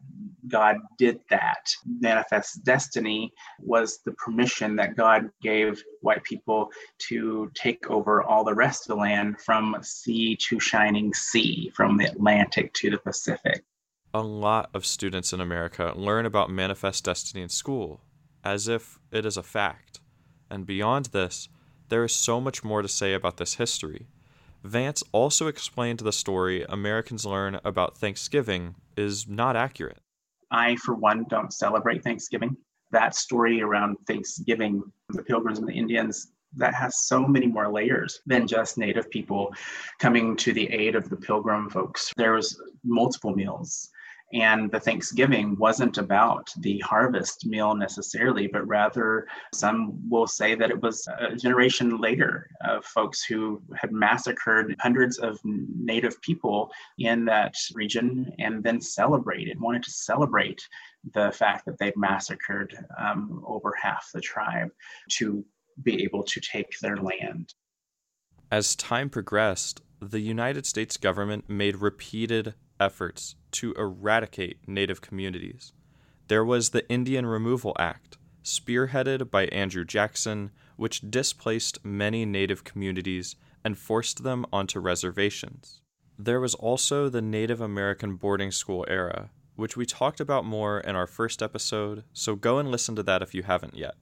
God 0.47 0.77
did 0.97 1.19
that. 1.29 1.73
Manifest 1.85 2.63
destiny 2.63 3.33
was 3.59 3.99
the 4.05 4.11
permission 4.11 4.75
that 4.75 4.95
God 4.95 5.29
gave 5.41 5.83
white 6.01 6.23
people 6.23 6.69
to 7.07 7.49
take 7.55 7.89
over 7.89 8.21
all 8.21 8.43
the 8.43 8.53
rest 8.53 8.83
of 8.83 8.95
the 8.95 9.01
land 9.01 9.41
from 9.41 9.75
sea 9.81 10.37
to 10.49 10.59
shining 10.59 11.13
sea, 11.13 11.71
from 11.75 11.97
the 11.97 12.05
Atlantic 12.05 12.73
to 12.75 12.91
the 12.91 12.99
Pacific. 12.99 13.63
A 14.13 14.21
lot 14.21 14.69
of 14.73 14.85
students 14.85 15.33
in 15.33 15.41
America 15.41 15.93
learn 15.95 16.25
about 16.25 16.49
manifest 16.49 17.03
destiny 17.03 17.41
in 17.41 17.49
school, 17.49 18.01
as 18.45 18.67
if 18.67 18.99
it 19.11 19.25
is 19.25 19.35
a 19.35 19.43
fact. 19.43 19.99
And 20.49 20.65
beyond 20.65 21.07
this, 21.07 21.49
there 21.89 22.05
is 22.05 22.13
so 22.13 22.39
much 22.39 22.63
more 22.63 22.81
to 22.81 22.87
say 22.87 23.13
about 23.13 23.37
this 23.37 23.55
history. 23.55 24.07
Vance 24.63 25.03
also 25.11 25.47
explained 25.47 25.99
the 25.99 26.11
story 26.11 26.63
Americans 26.69 27.25
learn 27.25 27.59
about 27.65 27.97
Thanksgiving 27.97 28.75
is 28.95 29.27
not 29.27 29.55
accurate. 29.55 29.99
I, 30.51 30.75
for 30.77 30.95
one, 30.95 31.25
don't 31.29 31.51
celebrate 31.51 32.03
Thanksgiving. 32.03 32.55
That 32.91 33.15
story 33.15 33.61
around 33.61 33.97
Thanksgiving, 34.07 34.81
the 35.09 35.23
Pilgrims 35.23 35.59
and 35.59 35.67
the 35.67 35.73
Indians, 35.73 36.31
that 36.55 36.73
has 36.73 36.99
so 37.05 37.27
many 37.27 37.47
more 37.47 37.71
layers 37.71 38.21
than 38.25 38.47
just 38.47 38.77
Native 38.77 39.09
people 39.09 39.53
coming 39.99 40.35
to 40.37 40.53
the 40.53 40.71
aid 40.71 40.95
of 40.95 41.09
the 41.09 41.15
Pilgrim 41.15 41.69
folks. 41.69 42.13
There 42.15 42.33
was 42.33 42.61
multiple 42.83 43.35
meals 43.35 43.89
and 44.33 44.71
the 44.71 44.79
Thanksgiving 44.79 45.55
wasn't 45.57 45.97
about 45.97 46.49
the 46.59 46.79
harvest 46.79 47.45
meal 47.45 47.75
necessarily, 47.75 48.47
but 48.47 48.67
rather 48.67 49.27
some 49.53 50.09
will 50.09 50.27
say 50.27 50.55
that 50.55 50.71
it 50.71 50.81
was 50.81 51.07
a 51.19 51.35
generation 51.35 51.97
later 51.99 52.49
of 52.61 52.83
folks 52.85 53.23
who 53.23 53.61
had 53.75 53.91
massacred 53.91 54.75
hundreds 54.79 55.19
of 55.19 55.39
native 55.43 56.19
people 56.21 56.71
in 56.97 57.25
that 57.25 57.55
region 57.73 58.31
and 58.39 58.63
then 58.63 58.81
celebrated, 58.81 59.59
wanted 59.59 59.83
to 59.83 59.91
celebrate 59.91 60.61
the 61.13 61.31
fact 61.31 61.65
that 61.65 61.77
they'd 61.77 61.95
massacred 61.95 62.75
um, 62.97 63.43
over 63.45 63.73
half 63.79 64.09
the 64.13 64.21
tribe 64.21 64.69
to 65.09 65.45
be 65.83 66.03
able 66.03 66.23
to 66.23 66.39
take 66.39 66.79
their 66.79 66.97
land. 66.97 67.53
As 68.51 68.75
time 68.75 69.09
progressed, 69.09 69.81
the 70.01 70.19
United 70.19 70.65
States 70.65 70.97
government 70.97 71.49
made 71.49 71.77
repeated 71.77 72.55
efforts 72.79 73.35
to 73.51 73.73
eradicate 73.73 74.59
Native 74.67 75.01
communities. 75.01 75.73
There 76.27 76.43
was 76.43 76.69
the 76.69 76.87
Indian 76.89 77.25
Removal 77.25 77.75
Act, 77.77 78.17
spearheaded 78.43 79.29
by 79.29 79.45
Andrew 79.45 79.85
Jackson, 79.85 80.51
which 80.75 81.09
displaced 81.09 81.83
many 81.85 82.25
Native 82.25 82.63
communities 82.63 83.35
and 83.63 83.77
forced 83.77 84.23
them 84.23 84.45
onto 84.51 84.79
reservations. 84.79 85.81
There 86.17 86.39
was 86.39 86.55
also 86.55 87.09
the 87.09 87.21
Native 87.21 87.61
American 87.61 88.15
boarding 88.15 88.51
school 88.51 88.85
era, 88.87 89.31
which 89.55 89.75
we 89.75 89.85
talked 89.85 90.19
about 90.19 90.45
more 90.45 90.79
in 90.79 90.95
our 90.95 91.07
first 91.07 91.41
episode, 91.41 92.03
so 92.13 92.35
go 92.35 92.59
and 92.59 92.71
listen 92.71 92.95
to 92.95 93.03
that 93.03 93.21
if 93.21 93.33
you 93.33 93.43
haven't 93.43 93.75
yet. 93.75 93.95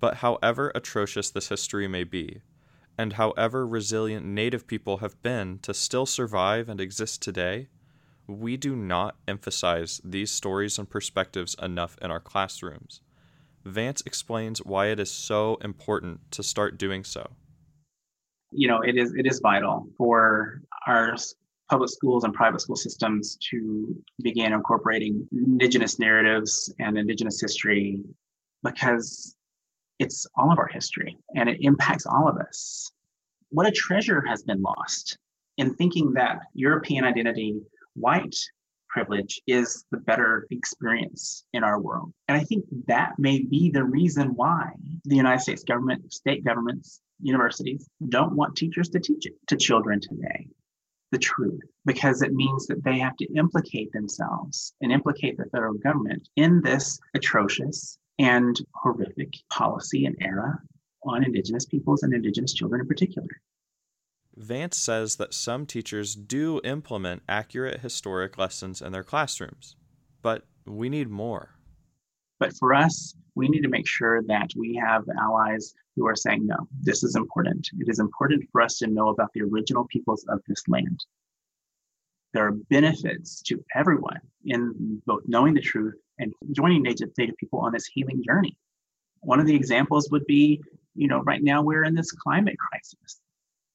But 0.00 0.16
however 0.16 0.70
atrocious 0.74 1.30
this 1.30 1.48
history 1.48 1.88
may 1.88 2.04
be, 2.04 2.42
and 2.98 3.14
however 3.14 3.66
resilient 3.66 4.24
Native 4.24 4.66
people 4.66 4.98
have 4.98 5.20
been 5.22 5.58
to 5.60 5.74
still 5.74 6.06
survive 6.06 6.68
and 6.68 6.80
exist 6.80 7.22
today, 7.22 7.68
we 8.26 8.56
do 8.56 8.74
not 8.74 9.16
emphasize 9.28 10.00
these 10.04 10.30
stories 10.30 10.78
and 10.78 10.88
perspectives 10.88 11.54
enough 11.62 11.96
in 12.00 12.10
our 12.10 12.20
classrooms. 12.20 13.00
Vance 13.64 14.02
explains 14.06 14.60
why 14.60 14.86
it 14.86 15.00
is 15.00 15.10
so 15.10 15.56
important 15.62 16.20
to 16.32 16.42
start 16.42 16.78
doing 16.78 17.04
so. 17.04 17.30
You 18.52 18.68
know, 18.68 18.80
it 18.82 18.96
is 18.96 19.14
it 19.14 19.26
is 19.26 19.40
vital 19.40 19.88
for 19.96 20.62
our 20.86 21.16
public 21.70 21.90
schools 21.90 22.24
and 22.24 22.34
private 22.34 22.60
school 22.60 22.76
systems 22.76 23.36
to 23.50 23.96
begin 24.22 24.52
incorporating 24.52 25.26
indigenous 25.32 25.98
narratives 25.98 26.72
and 26.78 26.98
indigenous 26.98 27.40
history 27.40 28.00
because 28.62 29.34
it's 29.98 30.26
all 30.36 30.52
of 30.52 30.58
our 30.58 30.68
history 30.68 31.16
and 31.34 31.48
it 31.48 31.58
impacts 31.60 32.06
all 32.06 32.28
of 32.28 32.36
us. 32.36 32.92
What 33.50 33.66
a 33.66 33.70
treasure 33.70 34.22
has 34.26 34.42
been 34.42 34.60
lost 34.60 35.18
in 35.56 35.74
thinking 35.74 36.12
that 36.14 36.40
European 36.54 37.04
identity 37.04 37.60
white 37.94 38.36
privilege 38.94 39.40
is 39.48 39.84
the 39.90 39.98
better 39.98 40.46
experience 40.50 41.44
in 41.52 41.64
our 41.64 41.80
world. 41.80 42.12
And 42.28 42.38
I 42.38 42.44
think 42.44 42.64
that 42.86 43.12
may 43.18 43.42
be 43.42 43.70
the 43.70 43.84
reason 43.84 44.28
why 44.36 44.70
the 45.04 45.16
United 45.16 45.40
States 45.40 45.64
government, 45.64 46.12
state 46.12 46.44
governments, 46.44 47.00
universities 47.20 47.88
don't 48.08 48.36
want 48.36 48.56
teachers 48.56 48.88
to 48.90 49.00
teach 49.00 49.26
it 49.26 49.34
to 49.48 49.56
children 49.56 50.00
today. 50.00 50.46
The 51.10 51.18
truth, 51.18 51.60
because 51.84 52.22
it 52.22 52.32
means 52.32 52.66
that 52.66 52.82
they 52.84 52.98
have 52.98 53.16
to 53.16 53.32
implicate 53.34 53.92
themselves 53.92 54.74
and 54.80 54.92
implicate 54.92 55.36
the 55.36 55.46
federal 55.46 55.74
government 55.74 56.28
in 56.36 56.60
this 56.62 56.98
atrocious 57.14 57.98
and 58.18 58.60
horrific 58.74 59.34
policy 59.50 60.06
and 60.06 60.16
era 60.20 60.58
on 61.04 61.24
Indigenous 61.24 61.66
peoples 61.66 62.02
and 62.02 62.14
Indigenous 62.14 62.54
children 62.54 62.80
in 62.80 62.86
particular. 62.86 63.28
Vance 64.36 64.76
says 64.76 65.16
that 65.16 65.32
some 65.32 65.64
teachers 65.64 66.14
do 66.14 66.60
implement 66.64 67.22
accurate 67.28 67.80
historic 67.80 68.36
lessons 68.36 68.82
in 68.82 68.92
their 68.92 69.04
classrooms, 69.04 69.76
but 70.22 70.44
we 70.66 70.88
need 70.88 71.08
more. 71.08 71.50
But 72.40 72.56
for 72.56 72.74
us, 72.74 73.14
we 73.36 73.48
need 73.48 73.62
to 73.62 73.68
make 73.68 73.86
sure 73.86 74.22
that 74.24 74.50
we 74.56 74.74
have 74.74 75.04
allies 75.20 75.72
who 75.94 76.06
are 76.06 76.16
saying, 76.16 76.46
no, 76.46 76.56
this 76.80 77.04
is 77.04 77.14
important. 77.14 77.68
It 77.78 77.88
is 77.88 78.00
important 78.00 78.48
for 78.50 78.60
us 78.60 78.78
to 78.78 78.88
know 78.88 79.10
about 79.10 79.32
the 79.34 79.42
original 79.42 79.86
peoples 79.86 80.24
of 80.28 80.40
this 80.48 80.62
land. 80.66 81.04
There 82.32 82.46
are 82.46 82.52
benefits 82.70 83.40
to 83.42 83.64
everyone 83.76 84.20
in 84.44 85.00
both 85.06 85.22
knowing 85.26 85.54
the 85.54 85.60
truth 85.60 85.94
and 86.18 86.32
joining 86.50 86.82
native, 86.82 87.10
native 87.16 87.36
people 87.36 87.60
on 87.60 87.72
this 87.72 87.86
healing 87.86 88.22
journey. 88.26 88.56
One 89.20 89.38
of 89.38 89.46
the 89.46 89.54
examples 89.54 90.10
would 90.10 90.26
be, 90.26 90.60
you 90.96 91.06
know, 91.06 91.22
right 91.22 91.42
now 91.42 91.62
we're 91.62 91.84
in 91.84 91.94
this 91.94 92.10
climate 92.10 92.56
crisis 92.58 93.20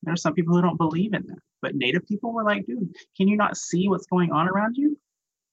there 0.03 0.13
are 0.13 0.18
some 0.18 0.34
people 0.34 0.56
who 0.56 0.62
don't 0.62 0.77
believe 0.77 1.13
in 1.13 1.25
that. 1.27 1.39
But 1.62 1.75
Native 1.75 2.08
people 2.08 2.34
were 2.34 2.44
like, 2.44 2.65
dude, 2.65 2.96
can 3.18 3.27
you 3.27 3.36
not 3.36 3.58
see 3.58 3.89
what's 3.89 4.08
going 4.08 4.32
on 4.32 4.48
around 4.48 4.77
you? 4.77 4.98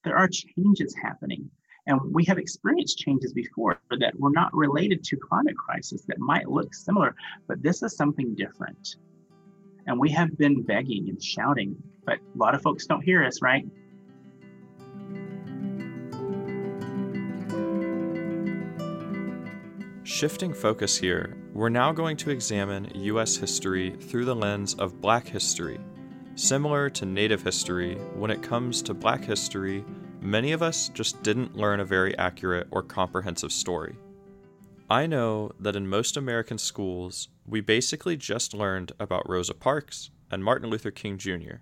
There 0.05 0.17
are 0.17 0.29
changes 0.29 0.95
happening. 0.95 1.51
And 1.87 2.01
we 2.13 2.25
have 2.25 2.39
experienced 2.39 2.99
changes 2.99 3.33
before 3.33 3.81
that 3.99 4.19
were 4.19 4.31
not 4.31 4.55
related 4.55 5.05
to 5.05 5.17
climate 5.17 5.57
crisis 5.57 6.03
that 6.09 6.19
might 6.19 6.49
look 6.49 6.75
similar, 6.75 7.15
but 7.47 7.63
this 7.63 7.83
is 7.83 7.97
something 7.97 8.35
different. 8.35 8.97
And 9.87 9.99
we 9.99 10.11
have 10.11 10.37
been 10.37 10.63
begging 10.63 11.09
and 11.09 11.23
shouting, 11.23 11.77
but 12.05 12.19
a 12.19 12.39
lot 12.39 12.57
of 12.57 12.63
folks 12.63 12.87
don't 12.87 13.03
hear 13.03 13.25
us, 13.25 13.41
right? 13.41 13.65
Shifting 20.07 20.55
focus 20.55 20.97
here, 20.97 21.37
we're 21.53 21.69
now 21.69 21.91
going 21.91 22.17
to 22.19 22.31
examine 22.31 22.93
U.S. 22.95 23.35
history 23.35 23.91
through 23.91 24.25
the 24.25 24.37
lens 24.37 24.75
of 24.75 25.01
Black 25.01 25.27
history. 25.27 25.81
Similar 26.37 26.91
to 26.91 27.05
Native 27.05 27.43
history, 27.43 27.97
when 28.15 28.31
it 28.31 28.41
comes 28.41 28.83
to 28.83 28.95
Black 28.95 29.25
history, 29.25 29.85
many 30.21 30.53
of 30.53 30.63
us 30.63 30.91
just 30.91 31.25
didn't 31.25 31.57
learn 31.57 31.81
a 31.81 31.85
very 31.85 32.17
accurate 32.19 32.69
or 32.71 32.85
comprehensive 32.85 33.51
story. 33.51 33.97
I 34.89 35.09
know 35.09 35.51
that 35.59 35.75
in 35.75 35.89
most 35.89 36.17
American 36.17 36.59
schools, 36.59 37.27
we 37.45 37.61
basically 37.61 38.17
just 38.17 38.55
learned 38.55 38.93
about 39.01 39.29
Rosa 39.29 39.55
Parks 39.55 40.11
and 40.31 40.45
Martin 40.45 40.71
Luther 40.71 40.93
King 40.93 41.19
Jr. 41.19 41.57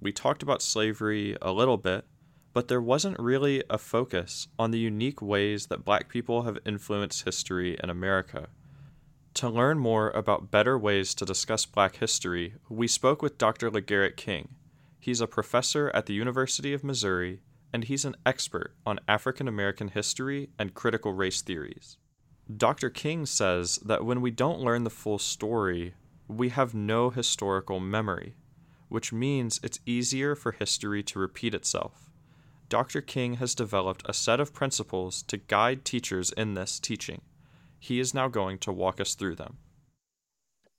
We 0.00 0.10
talked 0.10 0.42
about 0.42 0.62
slavery 0.62 1.36
a 1.40 1.52
little 1.52 1.76
bit, 1.76 2.06
but 2.52 2.68
there 2.68 2.82
wasn't 2.82 3.18
really 3.18 3.62
a 3.70 3.78
focus 3.78 4.48
on 4.58 4.70
the 4.70 4.78
unique 4.78 5.22
ways 5.22 5.66
that 5.66 5.84
black 5.84 6.08
people 6.08 6.42
have 6.42 6.58
influenced 6.66 7.24
history 7.24 7.78
in 7.82 7.88
America. 7.88 8.48
To 9.34 9.48
learn 9.48 9.78
more 9.78 10.10
about 10.10 10.50
better 10.50 10.78
ways 10.78 11.14
to 11.14 11.24
discuss 11.24 11.64
black 11.64 11.96
history, 11.96 12.54
we 12.68 12.86
spoke 12.86 13.22
with 13.22 13.38
Dr. 13.38 13.70
LaGarrett 13.70 14.16
King. 14.16 14.50
He's 15.00 15.22
a 15.22 15.26
professor 15.26 15.90
at 15.94 16.06
the 16.06 16.14
University 16.14 16.74
of 16.74 16.84
Missouri, 16.84 17.40
and 17.72 17.84
he's 17.84 18.04
an 18.04 18.16
expert 18.26 18.74
on 18.84 19.00
African 19.08 19.48
American 19.48 19.88
history 19.88 20.50
and 20.58 20.74
critical 20.74 21.14
race 21.14 21.40
theories. 21.40 21.96
Dr. 22.54 22.90
King 22.90 23.24
says 23.24 23.76
that 23.76 24.04
when 24.04 24.20
we 24.20 24.30
don't 24.30 24.60
learn 24.60 24.84
the 24.84 24.90
full 24.90 25.18
story, 25.18 25.94
we 26.28 26.50
have 26.50 26.74
no 26.74 27.08
historical 27.08 27.80
memory, 27.80 28.34
which 28.88 29.12
means 29.12 29.60
it's 29.62 29.80
easier 29.86 30.34
for 30.34 30.52
history 30.52 31.02
to 31.04 31.18
repeat 31.18 31.54
itself. 31.54 32.11
Dr. 32.72 33.02
King 33.02 33.34
has 33.34 33.54
developed 33.54 34.02
a 34.06 34.14
set 34.14 34.40
of 34.40 34.54
principles 34.54 35.22
to 35.24 35.36
guide 35.36 35.84
teachers 35.84 36.32
in 36.32 36.54
this 36.54 36.80
teaching. 36.80 37.20
He 37.78 38.00
is 38.00 38.14
now 38.14 38.28
going 38.28 38.56
to 38.60 38.72
walk 38.72 38.98
us 38.98 39.14
through 39.14 39.34
them. 39.34 39.58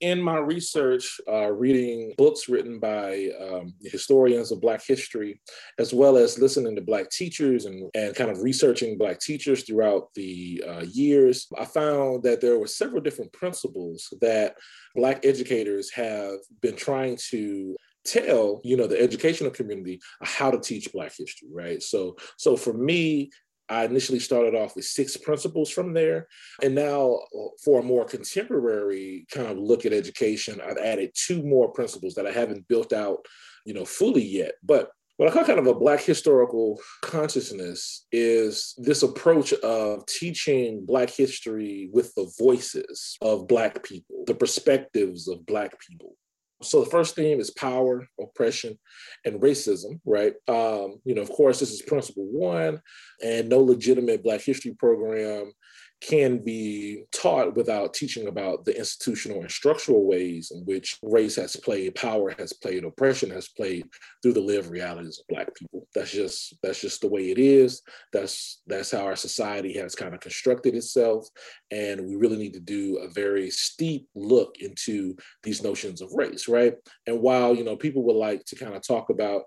In 0.00 0.20
my 0.20 0.38
research, 0.38 1.20
uh, 1.30 1.52
reading 1.52 2.12
books 2.18 2.48
written 2.48 2.80
by 2.80 3.28
um, 3.40 3.74
historians 3.80 4.50
of 4.50 4.60
Black 4.60 4.84
history, 4.84 5.40
as 5.78 5.94
well 5.94 6.16
as 6.16 6.36
listening 6.36 6.74
to 6.74 6.82
Black 6.82 7.10
teachers 7.10 7.66
and, 7.66 7.88
and 7.94 8.12
kind 8.16 8.28
of 8.28 8.42
researching 8.42 8.98
Black 8.98 9.20
teachers 9.20 9.62
throughout 9.62 10.08
the 10.16 10.64
uh, 10.68 10.84
years, 10.90 11.46
I 11.56 11.64
found 11.64 12.24
that 12.24 12.40
there 12.40 12.58
were 12.58 12.66
several 12.66 13.02
different 13.02 13.32
principles 13.32 14.12
that 14.20 14.56
Black 14.96 15.24
educators 15.24 15.92
have 15.92 16.38
been 16.60 16.74
trying 16.74 17.16
to 17.30 17.76
tell 18.04 18.60
you 18.64 18.76
know 18.76 18.86
the 18.86 19.00
educational 19.00 19.50
community 19.50 20.00
how 20.22 20.50
to 20.50 20.60
teach 20.60 20.92
black 20.92 21.12
history 21.16 21.48
right 21.52 21.82
so 21.82 22.16
so 22.36 22.56
for 22.56 22.72
me 22.72 23.30
I 23.68 23.84
initially 23.84 24.18
started 24.18 24.54
off 24.54 24.76
with 24.76 24.84
six 24.84 25.16
principles 25.16 25.70
from 25.70 25.94
there. 25.94 26.28
And 26.62 26.74
now, 26.74 27.20
for 27.64 27.80
a 27.80 27.82
more 27.82 28.04
contemporary 28.04 29.26
kind 29.30 29.48
of 29.48 29.58
look 29.58 29.86
at 29.86 29.92
education, 29.92 30.60
I've 30.60 30.76
added 30.76 31.12
two 31.14 31.42
more 31.42 31.72
principles 31.72 32.14
that 32.14 32.26
I 32.26 32.32
haven't 32.32 32.68
built 32.68 32.92
out, 32.92 33.24
you 33.64 33.74
know, 33.74 33.84
fully 33.84 34.24
yet. 34.24 34.52
But 34.62 34.90
what 35.16 35.28
I 35.28 35.32
call 35.32 35.44
kind 35.44 35.60
of 35.60 35.66
a 35.66 35.74
Black 35.74 36.00
historical 36.00 36.80
consciousness 37.00 38.04
is 38.10 38.74
this 38.78 39.02
approach 39.02 39.52
of 39.52 40.04
teaching 40.06 40.84
Black 40.84 41.08
history 41.08 41.88
with 41.92 42.12
the 42.16 42.30
voices 42.38 43.16
of 43.22 43.46
Black 43.46 43.84
people, 43.84 44.24
the 44.26 44.34
perspectives 44.34 45.28
of 45.28 45.46
Black 45.46 45.78
people. 45.80 46.16
So 46.64 46.82
the 46.82 46.90
first 46.90 47.14
theme 47.14 47.40
is 47.40 47.50
power, 47.50 48.08
oppression, 48.20 48.78
and 49.24 49.40
racism, 49.40 50.00
right? 50.04 50.34
Um, 50.48 51.00
you 51.04 51.14
know, 51.14 51.22
of 51.22 51.30
course, 51.30 51.60
this 51.60 51.72
is 51.72 51.82
principle 51.82 52.26
one, 52.26 52.80
and 53.22 53.48
no 53.48 53.60
legitimate 53.60 54.22
Black 54.22 54.40
history 54.40 54.72
program 54.72 55.52
can 56.00 56.38
be 56.38 57.04
taught 57.12 57.56
without 57.56 57.94
teaching 57.94 58.26
about 58.26 58.64
the 58.64 58.76
institutional 58.76 59.40
and 59.40 59.50
structural 59.50 60.06
ways 60.06 60.52
in 60.54 60.60
which 60.64 60.98
race 61.02 61.36
has 61.36 61.56
played, 61.56 61.94
power 61.94 62.34
has 62.38 62.52
played, 62.52 62.84
oppression 62.84 63.30
has 63.30 63.48
played 63.48 63.86
through 64.22 64.34
the 64.34 64.40
lived 64.40 64.70
realities 64.70 65.18
of 65.18 65.26
Black 65.28 65.54
people. 65.54 65.86
That's 65.94 66.10
just 66.10 66.56
that's 66.62 66.80
just 66.80 67.00
the 67.00 67.08
way 67.08 67.30
it 67.30 67.38
is. 67.38 67.82
That's 68.12 68.60
that's 68.66 68.90
how 68.90 69.04
our 69.04 69.16
society 69.16 69.72
has 69.78 69.94
kind 69.94 70.14
of 70.14 70.20
constructed 70.20 70.74
itself, 70.74 71.28
and 71.70 72.06
we 72.06 72.16
really 72.16 72.36
need 72.36 72.54
to 72.54 72.60
do 72.60 72.98
a 72.98 73.08
very 73.08 73.50
steep 73.50 74.06
look 74.14 74.56
into 74.58 75.16
these 75.42 75.62
notions 75.62 76.02
of 76.02 76.12
race, 76.12 76.48
right? 76.48 76.74
And 77.06 77.20
while 77.20 77.54
you 77.54 77.64
know 77.64 77.76
people 77.76 78.02
would 78.04 78.16
like 78.16 78.44
to 78.46 78.56
kind 78.56 78.74
of 78.74 78.86
talk 78.86 79.10
about 79.10 79.44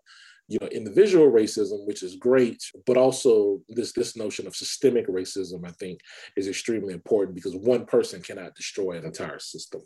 you 0.47 0.57
know 0.61 0.67
individual 0.67 1.29
racism 1.31 1.85
which 1.85 2.03
is 2.03 2.15
great 2.15 2.63
but 2.85 2.97
also 2.97 3.61
this 3.69 3.91
this 3.93 4.15
notion 4.15 4.47
of 4.47 4.55
systemic 4.55 5.07
racism 5.07 5.67
i 5.67 5.71
think 5.71 5.99
is 6.35 6.47
extremely 6.47 6.93
important 6.93 7.35
because 7.35 7.55
one 7.55 7.85
person 7.85 8.21
cannot 8.21 8.55
destroy 8.55 8.91
an 8.97 9.05
entire 9.05 9.39
system 9.39 9.81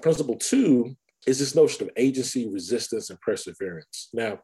principle 0.00 0.36
two 0.36 0.96
is 1.26 1.38
this 1.38 1.54
notion 1.54 1.84
of 1.84 1.90
agency, 1.96 2.48
resistance, 2.48 3.10
and 3.10 3.20
perseverance. 3.20 4.08
Now, 4.12 4.40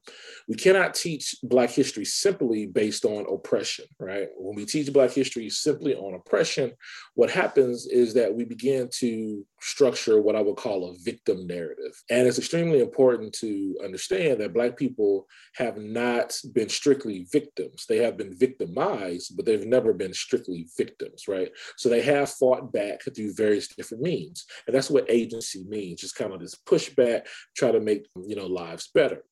we 0.48 0.54
cannot 0.54 0.94
teach 0.94 1.36
Black 1.42 1.70
history 1.70 2.04
simply 2.04 2.66
based 2.66 3.04
on 3.04 3.26
oppression, 3.32 3.84
right? 3.98 4.28
When 4.36 4.56
we 4.56 4.64
teach 4.64 4.92
Black 4.92 5.10
history 5.10 5.50
simply 5.50 5.94
on 5.94 6.14
oppression, 6.14 6.72
what 7.14 7.30
happens 7.30 7.86
is 7.86 8.14
that 8.14 8.34
we 8.34 8.44
begin 8.44 8.88
to 8.98 9.44
structure 9.60 10.20
what 10.20 10.36
I 10.36 10.40
would 10.40 10.56
call 10.56 10.90
a 10.90 10.94
victim 11.02 11.46
narrative. 11.46 11.92
And 12.08 12.26
it's 12.26 12.38
extremely 12.38 12.80
important 12.80 13.32
to 13.34 13.76
understand 13.84 14.40
that 14.40 14.54
Black 14.54 14.76
people 14.76 15.26
have 15.56 15.76
not 15.76 16.36
been 16.52 16.68
strictly 16.68 17.26
victims. 17.32 17.86
They 17.88 17.98
have 17.98 18.16
been 18.16 18.36
victimized, 18.36 19.36
but 19.36 19.46
they've 19.46 19.66
never 19.66 19.92
been 19.92 20.14
strictly 20.14 20.68
victims, 20.76 21.28
right? 21.28 21.50
So 21.76 21.88
they 21.88 22.02
have 22.02 22.30
fought 22.30 22.72
back 22.72 23.02
through 23.02 23.34
various 23.34 23.68
different 23.68 24.02
means. 24.02 24.46
And 24.66 24.74
that's 24.74 24.90
what 24.90 25.10
agency 25.10 25.64
means, 25.68 26.00
just 26.00 26.16
kind 26.16 26.32
of 26.32 26.40
this 26.40 26.54
pushback, 26.54 27.26
try 27.56 27.70
to 27.70 27.80
make 27.80 28.06
you 28.26 28.36
know 28.36 28.46
lives 28.46 28.90
better. 28.94 29.24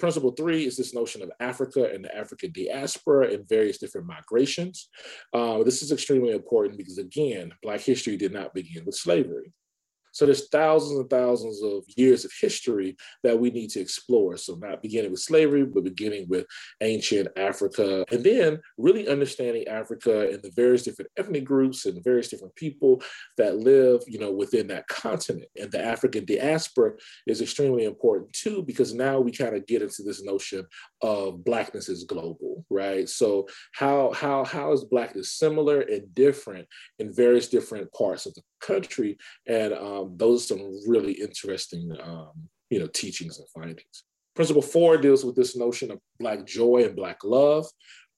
Principle 0.00 0.32
three 0.32 0.64
is 0.64 0.76
this 0.76 0.94
notion 0.94 1.22
of 1.22 1.30
Africa 1.38 1.90
and 1.92 2.04
the 2.04 2.16
African 2.16 2.50
diaspora 2.52 3.30
and 3.32 3.46
various 3.46 3.76
different 3.76 4.06
migrations. 4.06 4.88
Uh, 5.34 5.62
this 5.64 5.82
is 5.82 5.92
extremely 5.92 6.32
important 6.32 6.78
because, 6.78 6.96
again, 6.96 7.52
Black 7.62 7.80
history 7.80 8.16
did 8.16 8.32
not 8.32 8.54
begin 8.54 8.86
with 8.86 8.94
slavery. 8.94 9.52
So 10.12 10.26
there's 10.26 10.48
thousands 10.48 11.00
and 11.00 11.10
thousands 11.10 11.62
of 11.62 11.84
years 11.96 12.24
of 12.24 12.32
history 12.40 12.96
that 13.22 13.38
we 13.38 13.50
need 13.50 13.70
to 13.70 13.80
explore. 13.80 14.36
So 14.36 14.54
not 14.54 14.82
beginning 14.82 15.10
with 15.10 15.20
slavery, 15.20 15.64
but 15.64 15.84
beginning 15.84 16.28
with 16.28 16.46
ancient 16.80 17.28
Africa, 17.36 18.04
and 18.12 18.22
then 18.22 18.60
really 18.78 19.08
understanding 19.08 19.66
Africa 19.66 20.28
and 20.30 20.42
the 20.42 20.52
various 20.54 20.82
different 20.84 21.10
ethnic 21.16 21.44
groups 21.44 21.86
and 21.86 21.96
the 21.96 22.02
various 22.02 22.28
different 22.28 22.54
people 22.54 23.02
that 23.38 23.56
live, 23.56 24.02
you 24.06 24.18
know, 24.18 24.30
within 24.32 24.68
that 24.68 24.86
continent. 24.88 25.48
And 25.60 25.72
the 25.72 25.82
African 25.82 26.24
diaspora 26.24 26.92
is 27.26 27.40
extremely 27.40 27.84
important 27.84 28.32
too, 28.32 28.62
because 28.62 28.94
now 28.94 29.18
we 29.20 29.32
kind 29.32 29.56
of 29.56 29.66
get 29.66 29.82
into 29.82 30.02
this 30.02 30.22
notion 30.22 30.66
of 31.00 31.44
blackness 31.44 31.88
is 31.88 32.04
global, 32.04 32.64
right? 32.70 33.08
So 33.08 33.48
how 33.72 34.12
how 34.12 34.44
how 34.44 34.72
is 34.72 34.84
blackness 34.84 35.32
similar 35.32 35.80
and 35.80 36.14
different 36.14 36.68
in 36.98 37.12
various 37.12 37.48
different 37.48 37.92
parts 37.92 38.26
of 38.26 38.34
the 38.34 38.42
country? 38.62 39.18
And 39.46 39.72
um, 39.74 40.14
those 40.16 40.44
are 40.44 40.54
some 40.54 40.80
really 40.86 41.12
interesting, 41.12 41.94
um, 42.02 42.32
you 42.70 42.78
know, 42.78 42.86
teachings 42.86 43.38
and 43.38 43.48
findings. 43.50 44.04
Principle 44.34 44.62
four 44.62 44.96
deals 44.96 45.24
with 45.24 45.36
this 45.36 45.56
notion 45.56 45.90
of 45.90 45.98
Black 46.18 46.46
joy 46.46 46.84
and 46.84 46.96
Black 46.96 47.22
love. 47.22 47.66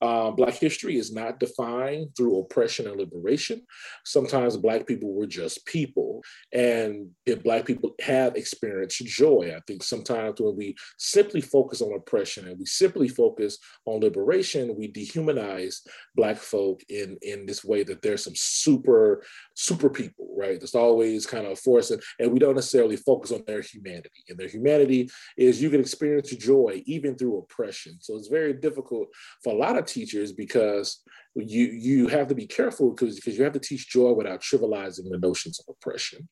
Uh, 0.01 0.29
Black 0.29 0.53
history 0.53 0.97
is 0.97 1.13
not 1.13 1.39
defined 1.39 2.09
through 2.15 2.39
oppression 2.39 2.87
and 2.87 2.97
liberation. 2.97 3.61
Sometimes 4.03 4.57
Black 4.57 4.85
people 4.85 5.13
were 5.13 5.25
just 5.25 5.65
people. 5.65 6.21
And 6.51 7.09
if 7.25 7.43
Black 7.43 7.65
people 7.65 7.95
have 8.01 8.35
experienced 8.35 9.05
joy, 9.05 9.53
I 9.55 9.61
think 9.65 9.83
sometimes 9.83 10.41
when 10.41 10.55
we 10.57 10.75
simply 10.97 11.41
focus 11.41 11.81
on 11.81 11.95
oppression 11.95 12.47
and 12.47 12.59
we 12.59 12.65
simply 12.65 13.07
focus 13.07 13.57
on 13.85 14.01
liberation, 14.01 14.75
we 14.77 14.91
dehumanize 14.91 15.77
Black 16.15 16.37
folk 16.37 16.81
in, 16.89 17.17
in 17.21 17.45
this 17.45 17.63
way 17.63 17.83
that 17.83 18.01
there's 18.01 18.23
some 18.23 18.35
super, 18.35 19.23
super 19.55 19.89
people, 19.89 20.27
right? 20.37 20.59
That's 20.59 20.75
always 20.75 21.25
kind 21.25 21.47
of 21.47 21.57
forcing, 21.57 21.99
and 22.19 22.31
we 22.31 22.39
don't 22.39 22.55
necessarily 22.55 22.97
focus 22.97 23.31
on 23.31 23.43
their 23.47 23.61
humanity. 23.61 24.23
And 24.29 24.37
their 24.37 24.47
humanity 24.47 25.09
is 25.37 25.61
you 25.61 25.69
can 25.69 25.79
experience 25.79 26.29
joy 26.29 26.83
even 26.85 27.15
through 27.15 27.39
oppression. 27.39 27.97
So 28.01 28.15
it's 28.15 28.27
very 28.27 28.53
difficult 28.53 29.07
for 29.43 29.53
a 29.53 29.57
lot 29.57 29.77
of 29.77 29.85
teachers 29.85 30.31
because 30.31 31.01
you 31.35 31.65
you 31.65 32.07
have 32.07 32.27
to 32.27 32.35
be 32.35 32.45
careful 32.45 32.91
because 32.91 33.15
because 33.15 33.37
you 33.37 33.43
have 33.43 33.53
to 33.53 33.59
teach 33.59 33.89
joy 33.89 34.13
without 34.13 34.41
trivializing 34.41 35.09
the 35.09 35.17
notions 35.17 35.59
of 35.59 35.65
oppression. 35.69 36.27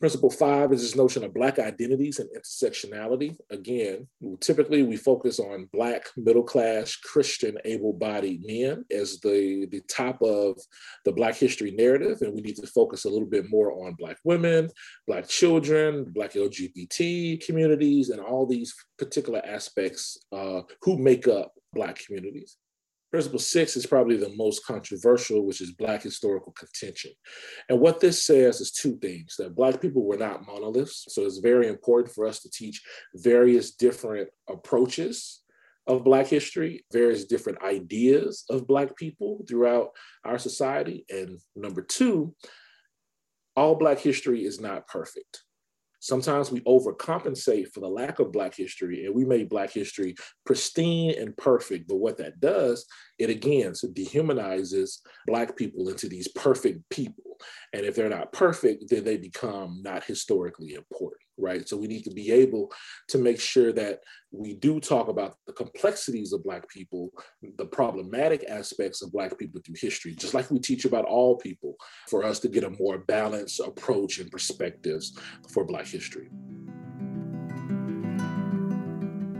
Principle 0.00 0.30
five 0.30 0.72
is 0.72 0.80
this 0.80 0.96
notion 0.96 1.24
of 1.24 1.34
Black 1.34 1.58
identities 1.58 2.20
and 2.20 2.30
intersectionality. 2.34 3.36
Again, 3.50 4.08
typically 4.40 4.82
we 4.82 4.96
focus 4.96 5.38
on 5.38 5.68
Black, 5.74 6.06
middle 6.16 6.42
class, 6.42 6.96
Christian, 6.96 7.58
able 7.66 7.92
bodied 7.92 8.42
men 8.46 8.86
as 8.90 9.20
the, 9.20 9.66
the 9.70 9.82
top 9.90 10.22
of 10.22 10.58
the 11.04 11.12
Black 11.12 11.36
history 11.36 11.72
narrative. 11.72 12.22
And 12.22 12.32
we 12.32 12.40
need 12.40 12.56
to 12.56 12.66
focus 12.66 13.04
a 13.04 13.10
little 13.10 13.28
bit 13.28 13.50
more 13.50 13.86
on 13.86 13.94
Black 13.98 14.16
women, 14.24 14.70
Black 15.06 15.28
children, 15.28 16.06
Black 16.14 16.32
LGBT 16.32 17.44
communities, 17.44 18.08
and 18.08 18.22
all 18.22 18.46
these 18.46 18.74
particular 18.98 19.42
aspects 19.44 20.16
uh, 20.32 20.62
who 20.80 20.96
make 20.96 21.28
up 21.28 21.52
Black 21.74 21.98
communities. 22.06 22.56
Principle 23.10 23.40
six 23.40 23.76
is 23.76 23.86
probably 23.86 24.16
the 24.16 24.34
most 24.36 24.64
controversial, 24.64 25.44
which 25.44 25.60
is 25.60 25.72
Black 25.72 26.02
historical 26.02 26.52
contention. 26.52 27.10
And 27.68 27.80
what 27.80 27.98
this 27.98 28.22
says 28.22 28.60
is 28.60 28.70
two 28.70 28.96
things 28.98 29.34
that 29.38 29.56
Black 29.56 29.80
people 29.80 30.04
were 30.04 30.16
not 30.16 30.46
monoliths. 30.46 31.06
So 31.08 31.22
it's 31.26 31.38
very 31.38 31.66
important 31.66 32.14
for 32.14 32.26
us 32.26 32.40
to 32.42 32.50
teach 32.50 32.80
various 33.16 33.72
different 33.72 34.28
approaches 34.48 35.42
of 35.88 36.04
Black 36.04 36.28
history, 36.28 36.84
various 36.92 37.24
different 37.24 37.60
ideas 37.62 38.44
of 38.48 38.68
Black 38.68 38.94
people 38.96 39.44
throughout 39.48 39.90
our 40.24 40.38
society. 40.38 41.04
And 41.10 41.40
number 41.56 41.82
two, 41.82 42.34
all 43.56 43.74
Black 43.74 43.98
history 43.98 44.44
is 44.44 44.60
not 44.60 44.86
perfect. 44.86 45.42
Sometimes 46.00 46.50
we 46.50 46.60
overcompensate 46.62 47.72
for 47.72 47.80
the 47.80 47.88
lack 47.88 48.18
of 48.18 48.32
Black 48.32 48.54
history 48.54 49.04
and 49.04 49.14
we 49.14 49.24
make 49.24 49.50
Black 49.50 49.70
history 49.70 50.16
pristine 50.44 51.14
and 51.18 51.36
perfect. 51.36 51.86
But 51.88 51.96
what 51.96 52.16
that 52.18 52.40
does, 52.40 52.86
it 53.18 53.30
again, 53.30 53.74
so 53.74 53.88
dehumanizes 53.88 54.98
Black 55.26 55.56
people 55.56 55.88
into 55.88 56.08
these 56.08 56.28
perfect 56.28 56.88
people. 56.88 57.29
And 57.72 57.84
if 57.84 57.94
they're 57.94 58.08
not 58.08 58.32
perfect, 58.32 58.84
then 58.88 59.04
they 59.04 59.16
become 59.16 59.80
not 59.82 60.04
historically 60.04 60.74
important 60.74 61.22
right? 61.40 61.68
So 61.68 61.76
we 61.76 61.86
need 61.86 62.04
to 62.04 62.10
be 62.10 62.30
able 62.30 62.70
to 63.08 63.18
make 63.18 63.40
sure 63.40 63.72
that 63.72 64.00
we 64.30 64.54
do 64.54 64.78
talk 64.78 65.08
about 65.08 65.36
the 65.46 65.52
complexities 65.52 66.32
of 66.32 66.44
Black 66.44 66.68
people, 66.68 67.10
the 67.56 67.64
problematic 67.64 68.44
aspects 68.48 69.02
of 69.02 69.12
Black 69.12 69.38
people 69.38 69.60
through 69.64 69.76
history, 69.78 70.14
just 70.14 70.34
like 70.34 70.50
we 70.50 70.58
teach 70.58 70.84
about 70.84 71.04
all 71.04 71.36
people, 71.36 71.76
for 72.08 72.24
us 72.24 72.38
to 72.40 72.48
get 72.48 72.64
a 72.64 72.70
more 72.70 72.98
balanced 72.98 73.60
approach 73.60 74.18
and 74.18 74.30
perspectives 74.30 75.18
for 75.48 75.64
Black 75.64 75.86
history. 75.86 76.28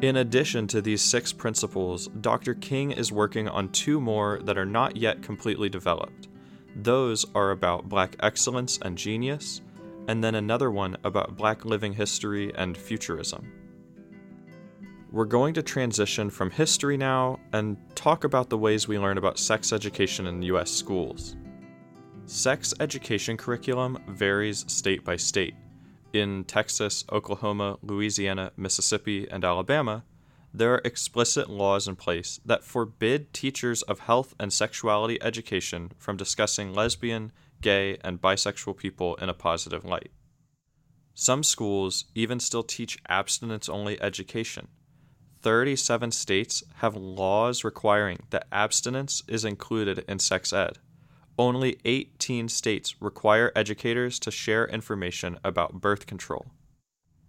In 0.02 0.16
addition 0.16 0.66
to 0.68 0.80
these 0.80 1.02
six 1.02 1.30
principles, 1.30 2.08
Dr. 2.22 2.54
King 2.54 2.90
is 2.90 3.12
working 3.12 3.48
on 3.48 3.68
two 3.68 4.00
more 4.00 4.40
that 4.44 4.56
are 4.56 4.64
not 4.64 4.96
yet 4.96 5.22
completely 5.22 5.68
developed. 5.68 6.29
Those 6.76 7.26
are 7.34 7.50
about 7.50 7.88
Black 7.88 8.16
excellence 8.20 8.78
and 8.82 8.96
genius, 8.96 9.60
and 10.08 10.22
then 10.22 10.34
another 10.34 10.70
one 10.70 10.96
about 11.04 11.36
Black 11.36 11.64
living 11.64 11.92
history 11.92 12.52
and 12.54 12.76
futurism. 12.76 13.52
We're 15.12 15.24
going 15.24 15.54
to 15.54 15.62
transition 15.62 16.30
from 16.30 16.50
history 16.50 16.96
now 16.96 17.40
and 17.52 17.76
talk 17.96 18.22
about 18.22 18.48
the 18.48 18.58
ways 18.58 18.86
we 18.86 18.98
learn 18.98 19.18
about 19.18 19.38
sex 19.38 19.72
education 19.72 20.26
in 20.28 20.42
US 20.42 20.70
schools. 20.70 21.36
Sex 22.26 22.72
education 22.78 23.36
curriculum 23.36 23.98
varies 24.06 24.64
state 24.68 25.04
by 25.04 25.16
state. 25.16 25.54
In 26.12 26.44
Texas, 26.44 27.04
Oklahoma, 27.10 27.76
Louisiana, 27.82 28.52
Mississippi, 28.56 29.28
and 29.28 29.44
Alabama, 29.44 30.04
there 30.52 30.74
are 30.74 30.82
explicit 30.84 31.48
laws 31.48 31.86
in 31.86 31.96
place 31.96 32.40
that 32.44 32.64
forbid 32.64 33.32
teachers 33.32 33.82
of 33.82 34.00
health 34.00 34.34
and 34.40 34.52
sexuality 34.52 35.22
education 35.22 35.92
from 35.96 36.16
discussing 36.16 36.74
lesbian, 36.74 37.30
gay, 37.60 37.96
and 38.02 38.20
bisexual 38.20 38.76
people 38.76 39.14
in 39.16 39.28
a 39.28 39.34
positive 39.34 39.84
light. 39.84 40.10
Some 41.14 41.42
schools 41.42 42.06
even 42.14 42.40
still 42.40 42.62
teach 42.62 42.98
abstinence 43.08 43.68
only 43.68 44.00
education. 44.02 44.68
37 45.42 46.10
states 46.10 46.62
have 46.76 46.96
laws 46.96 47.64
requiring 47.64 48.20
that 48.30 48.46
abstinence 48.52 49.22
is 49.28 49.44
included 49.44 50.04
in 50.08 50.18
sex 50.18 50.52
ed. 50.52 50.78
Only 51.38 51.78
18 51.84 52.48
states 52.48 53.00
require 53.00 53.52
educators 53.56 54.18
to 54.20 54.30
share 54.30 54.66
information 54.66 55.38
about 55.42 55.80
birth 55.80 56.06
control. 56.06 56.46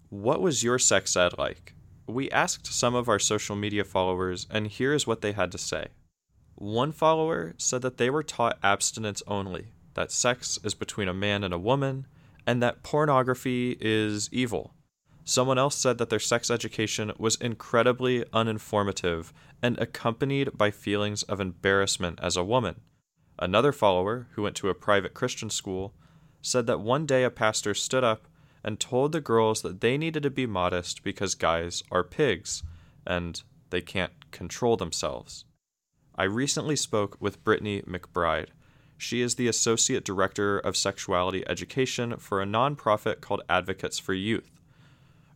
What 0.09 0.41
was 0.41 0.63
your 0.63 0.79
sex 0.79 1.15
ed 1.15 1.37
like? 1.37 1.75
We 2.11 2.29
asked 2.29 2.65
some 2.65 2.93
of 2.93 3.07
our 3.07 3.19
social 3.19 3.55
media 3.55 3.85
followers, 3.85 4.45
and 4.49 4.67
here's 4.67 5.07
what 5.07 5.21
they 5.21 5.31
had 5.31 5.49
to 5.53 5.57
say. 5.57 5.87
One 6.55 6.91
follower 6.91 7.53
said 7.57 7.81
that 7.83 7.97
they 7.97 8.09
were 8.09 8.21
taught 8.21 8.59
abstinence 8.61 9.23
only, 9.27 9.67
that 9.93 10.11
sex 10.11 10.59
is 10.61 10.73
between 10.73 11.07
a 11.07 11.13
man 11.13 11.41
and 11.41 11.53
a 11.53 11.57
woman, 11.57 12.05
and 12.45 12.61
that 12.61 12.83
pornography 12.83 13.77
is 13.79 14.27
evil. 14.33 14.73
Someone 15.23 15.57
else 15.57 15.77
said 15.77 15.99
that 15.99 16.09
their 16.09 16.19
sex 16.19 16.51
education 16.51 17.13
was 17.17 17.37
incredibly 17.37 18.25
uninformative 18.33 19.31
and 19.63 19.79
accompanied 19.79 20.57
by 20.57 20.69
feelings 20.69 21.23
of 21.23 21.39
embarrassment 21.39 22.19
as 22.21 22.35
a 22.35 22.43
woman. 22.43 22.81
Another 23.39 23.71
follower, 23.71 24.27
who 24.31 24.41
went 24.41 24.57
to 24.57 24.67
a 24.67 24.75
private 24.75 25.13
Christian 25.13 25.49
school, 25.49 25.93
said 26.41 26.67
that 26.67 26.81
one 26.81 27.05
day 27.05 27.23
a 27.23 27.29
pastor 27.29 27.73
stood 27.73 28.03
up 28.03 28.27
and 28.63 28.79
told 28.79 29.11
the 29.11 29.21
girls 29.21 29.61
that 29.61 29.81
they 29.81 29.97
needed 29.97 30.23
to 30.23 30.29
be 30.29 30.45
modest 30.45 31.03
because 31.03 31.35
guys 31.35 31.83
are 31.91 32.03
pigs 32.03 32.63
and 33.05 33.43
they 33.69 33.81
can't 33.81 34.31
control 34.31 34.77
themselves. 34.77 35.45
I 36.15 36.25
recently 36.25 36.75
spoke 36.75 37.17
with 37.19 37.43
Brittany 37.43 37.81
McBride. 37.81 38.49
She 38.97 39.21
is 39.21 39.35
the 39.35 39.47
Associate 39.47 40.03
Director 40.03 40.59
of 40.59 40.77
Sexuality 40.77 41.43
Education 41.47 42.17
for 42.17 42.41
a 42.41 42.45
nonprofit 42.45 43.21
called 43.21 43.41
Advocates 43.49 43.97
for 43.97 44.13
Youth. 44.13 44.59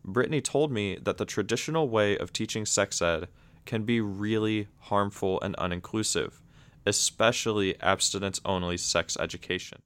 Brittany 0.04 0.40
told 0.40 0.70
me 0.70 0.96
that 1.02 1.16
the 1.16 1.24
traditional 1.24 1.88
way 1.88 2.16
of 2.16 2.32
teaching 2.32 2.64
sex 2.64 3.02
ed 3.02 3.26
can 3.64 3.82
be 3.82 4.00
really 4.00 4.68
harmful 4.82 5.40
and 5.40 5.56
uninclusive, 5.56 6.34
especially 6.86 7.80
abstinence 7.80 8.40
only 8.44 8.76
sex 8.76 9.16
education. 9.18 9.80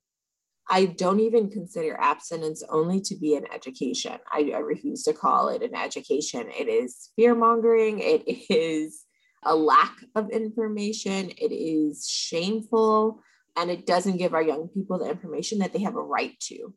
I 0.72 0.86
don't 0.86 1.20
even 1.20 1.50
consider 1.50 1.96
abstinence 2.00 2.62
only 2.68 3.00
to 3.02 3.16
be 3.16 3.34
an 3.34 3.44
education. 3.52 4.18
I, 4.32 4.52
I 4.54 4.58
refuse 4.58 5.02
to 5.04 5.12
call 5.12 5.48
it 5.48 5.62
an 5.62 5.74
education. 5.74 6.46
It 6.48 6.68
is 6.68 7.10
fear 7.16 7.34
mongering, 7.34 7.98
it 7.98 8.22
is 8.50 9.04
a 9.42 9.54
lack 9.54 9.96
of 10.14 10.30
information, 10.30 11.30
it 11.30 11.52
is 11.52 12.08
shameful, 12.08 13.20
and 13.56 13.70
it 13.70 13.84
doesn't 13.84 14.18
give 14.18 14.32
our 14.32 14.42
young 14.42 14.68
people 14.68 14.98
the 14.98 15.10
information 15.10 15.58
that 15.58 15.72
they 15.72 15.80
have 15.80 15.96
a 15.96 16.02
right 16.02 16.38
to 16.40 16.72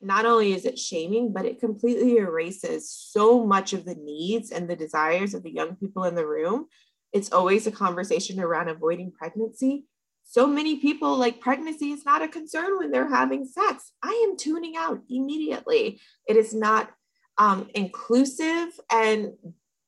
not 0.00 0.26
only 0.26 0.52
is 0.52 0.64
it 0.64 0.78
shaming, 0.78 1.32
but 1.32 1.44
it 1.44 1.60
completely 1.60 2.16
erases 2.16 2.90
so 2.90 3.44
much 3.44 3.72
of 3.72 3.84
the 3.84 3.96
needs 3.96 4.50
and 4.50 4.68
the 4.68 4.76
desires 4.76 5.34
of 5.34 5.42
the 5.42 5.52
young 5.52 5.74
people 5.76 6.04
in 6.04 6.14
the 6.14 6.26
room. 6.26 6.66
It's 7.12 7.32
always 7.32 7.66
a 7.66 7.72
conversation 7.72 8.38
around 8.38 8.68
avoiding 8.68 9.12
pregnancy. 9.12 9.86
So 10.30 10.46
many 10.46 10.76
people 10.76 11.16
like 11.16 11.40
pregnancy 11.40 11.90
is 11.90 12.04
not 12.04 12.20
a 12.20 12.28
concern 12.28 12.76
when 12.76 12.90
they're 12.90 13.08
having 13.08 13.46
sex. 13.46 13.92
I 14.02 14.26
am 14.28 14.36
tuning 14.36 14.76
out 14.76 15.00
immediately. 15.08 16.02
It 16.26 16.36
is 16.36 16.52
not 16.52 16.90
um, 17.38 17.70
inclusive 17.74 18.68
and 18.92 19.32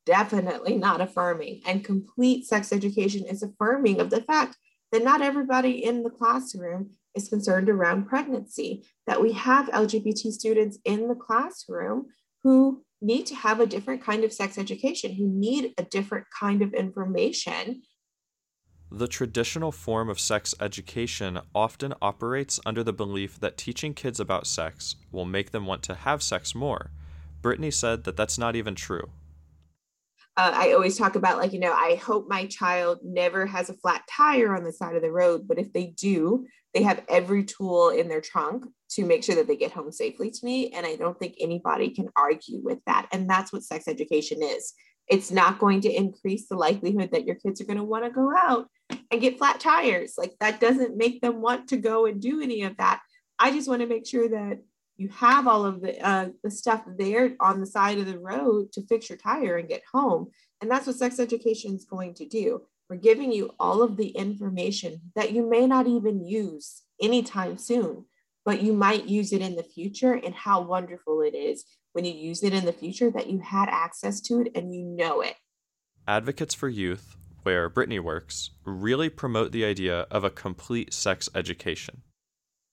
definitely 0.07 0.79
not 0.79 1.03
affirming. 1.03 1.61
And 1.67 1.85
complete 1.85 2.47
sex 2.47 2.73
education 2.73 3.27
is 3.27 3.43
affirming 3.43 4.01
of 4.01 4.09
the 4.09 4.23
fact 4.23 4.57
that 4.93 5.05
not 5.05 5.21
everybody 5.21 5.85
in 5.85 6.03
the 6.03 6.11
classroom 6.11 6.93
is 7.15 7.29
concerned 7.29 7.69
around 7.69 8.07
pregnancy, 8.07 8.85
that 9.07 9.21
we 9.21 9.33
have 9.33 9.69
LGBT 9.69 10.33
students 10.33 10.79
in 10.87 11.07
the 11.07 11.15
classroom 11.15 12.07
who 12.43 12.83
need 13.03 13.27
to 13.27 13.35
have 13.35 13.61
a 13.61 13.67
different 13.67 14.03
kind 14.03 14.25
of 14.25 14.33
sex 14.33 14.57
education, 14.57 15.13
who 15.15 15.29
need 15.29 15.75
a 15.77 15.83
different 15.83 16.27
kind 16.39 16.63
of 16.63 16.73
information. 16.73 17.83
The 18.93 19.07
traditional 19.07 19.71
form 19.71 20.09
of 20.09 20.19
sex 20.19 20.53
education 20.61 21.39
often 21.55 21.95
operates 22.03 22.59
under 22.67 22.83
the 22.83 22.93
belief 22.93 23.39
that 23.39 23.57
teaching 23.57 23.95
kids 23.95 24.19
about 24.19 24.49
sex 24.49 24.97
will 25.13 25.25
make 25.25 25.53
them 25.53 25.65
want 25.65 25.85
to 25.85 25.95
have 25.95 26.25
sex 26.25 26.57
more. 26.57 26.91
Brittany 27.41 27.71
said 27.71 28.03
that 28.03 28.17
that's 28.17 28.37
not 28.37 28.57
even 28.57 28.75
true. 28.75 29.11
Uh, 30.37 30.51
I 30.55 30.73
always 30.73 30.99
talk 30.99 31.15
about, 31.15 31.39
like, 31.39 31.53
you 31.53 31.61
know, 31.61 31.73
I 31.73 32.01
hope 32.03 32.27
my 32.29 32.47
child 32.47 32.99
never 33.05 33.47
has 33.47 33.71
a 33.71 33.75
flat 33.75 34.03
tire 34.11 34.57
on 34.57 34.65
the 34.65 34.73
side 34.73 34.97
of 34.97 35.03
the 35.03 35.13
road, 35.13 35.47
but 35.47 35.59
if 35.59 35.73
they 35.73 35.95
do, 35.97 36.47
they 36.75 36.83
have 36.83 37.05
every 37.09 37.45
tool 37.45 37.91
in 37.91 38.09
their 38.09 38.21
trunk 38.21 38.65
to 38.91 39.05
make 39.05 39.23
sure 39.23 39.37
that 39.37 39.47
they 39.47 39.57
get 39.57 39.71
home 39.71 39.93
safely 39.93 40.33
to 40.33 40.45
me. 40.45 40.71
And 40.71 40.85
I 40.85 40.97
don't 40.97 41.19
think 41.19 41.37
anybody 41.39 41.91
can 41.91 42.09
argue 42.17 42.61
with 42.61 42.79
that. 42.87 43.07
And 43.13 43.31
that's 43.31 43.53
what 43.53 43.63
sex 43.63 43.87
education 43.87 44.43
is. 44.43 44.73
It's 45.09 45.31
not 45.31 45.61
going 45.61 45.81
to 45.83 45.93
increase 45.93 46.49
the 46.49 46.57
likelihood 46.57 47.11
that 47.13 47.25
your 47.25 47.37
kids 47.37 47.61
are 47.61 47.67
going 47.67 47.79
to 47.79 47.85
want 47.85 48.05
to 48.05 48.11
go 48.11 48.33
out 48.37 48.69
and 49.11 49.21
get 49.21 49.39
flat 49.39 49.61
tires. 49.61 50.15
Like 50.17 50.35
that 50.41 50.61
doesn't 50.61 50.97
make 50.97 51.21
them 51.21 51.41
want 51.41 51.69
to 51.69 51.77
go 51.77 52.07
and 52.07 52.21
do 52.21 52.41
any 52.41 52.63
of 52.63 52.77
that. 52.77 53.01
I 53.39 53.51
just 53.51 53.69
want 53.69 53.81
to 53.81 53.89
make 53.89 54.07
sure 54.07 54.29
that 54.29 54.61
you 54.97 55.09
have 55.09 55.49
all 55.49 55.65
of 55.65 55.81
the 55.81 55.99
uh, 56.07 56.29
the 56.45 56.51
stuff 56.51 56.85
there 56.99 57.35
on 57.41 57.61
the 57.61 57.67
side 57.67 57.99
of 57.99 58.07
the 58.07 58.19
road 58.19 58.71
to 58.73 58.87
fix 58.87 59.09
your 59.09 59.19
tire 59.19 59.57
and 59.57 59.69
get 59.69 59.83
home. 59.93 60.29
And 60.61 60.71
that's 60.71 60.87
what 60.87 60.97
sex 60.97 61.19
education 61.19 61.75
is 61.75 61.87
going 61.87 62.15
to 62.15 62.29
do. 62.29 62.63
We're 62.91 62.97
giving 62.97 63.33
you 63.33 63.53
all 63.59 63.83
of 63.83 63.97
the 63.97 64.09
information 64.09 65.01
that 65.15 65.33
you 65.33 65.49
may 65.49 65.67
not 65.67 65.87
even 65.87 66.27
use 66.27 66.83
anytime 67.01 67.57
soon, 67.57 68.05
but 68.45 68.63
you 68.63 68.73
might 68.73 69.07
use 69.07 69.33
it 69.33 69.41
in 69.41 69.57
the 69.57 69.63
future 69.63 70.13
and 70.13 70.35
how 70.35 70.63
wonderful 70.63 71.23
it 71.23 71.35
is 71.35 71.65
when 71.93 72.05
you 72.05 72.13
use 72.13 72.43
it 72.43 72.53
in 72.53 72.67
the 72.67 72.73
future 72.73 73.11
that 73.11 73.29
you 73.29 73.39
had 73.39 73.69
access 73.69 74.21
to 74.23 74.41
it 74.41 74.53
and 74.55 74.75
you 74.75 74.85
know 74.85 75.21
it. 75.21 75.37
Advocates 76.07 76.55
for 76.55 76.69
Youth, 76.69 77.17
where 77.43 77.69
Brittany 77.69 77.99
works, 77.99 78.51
really 78.65 79.09
promote 79.09 79.53
the 79.53 79.65
idea 79.65 80.07
of 80.11 80.25
a 80.25 80.31
complete 80.31 80.93
sex 80.93 81.29
education. 81.35 82.03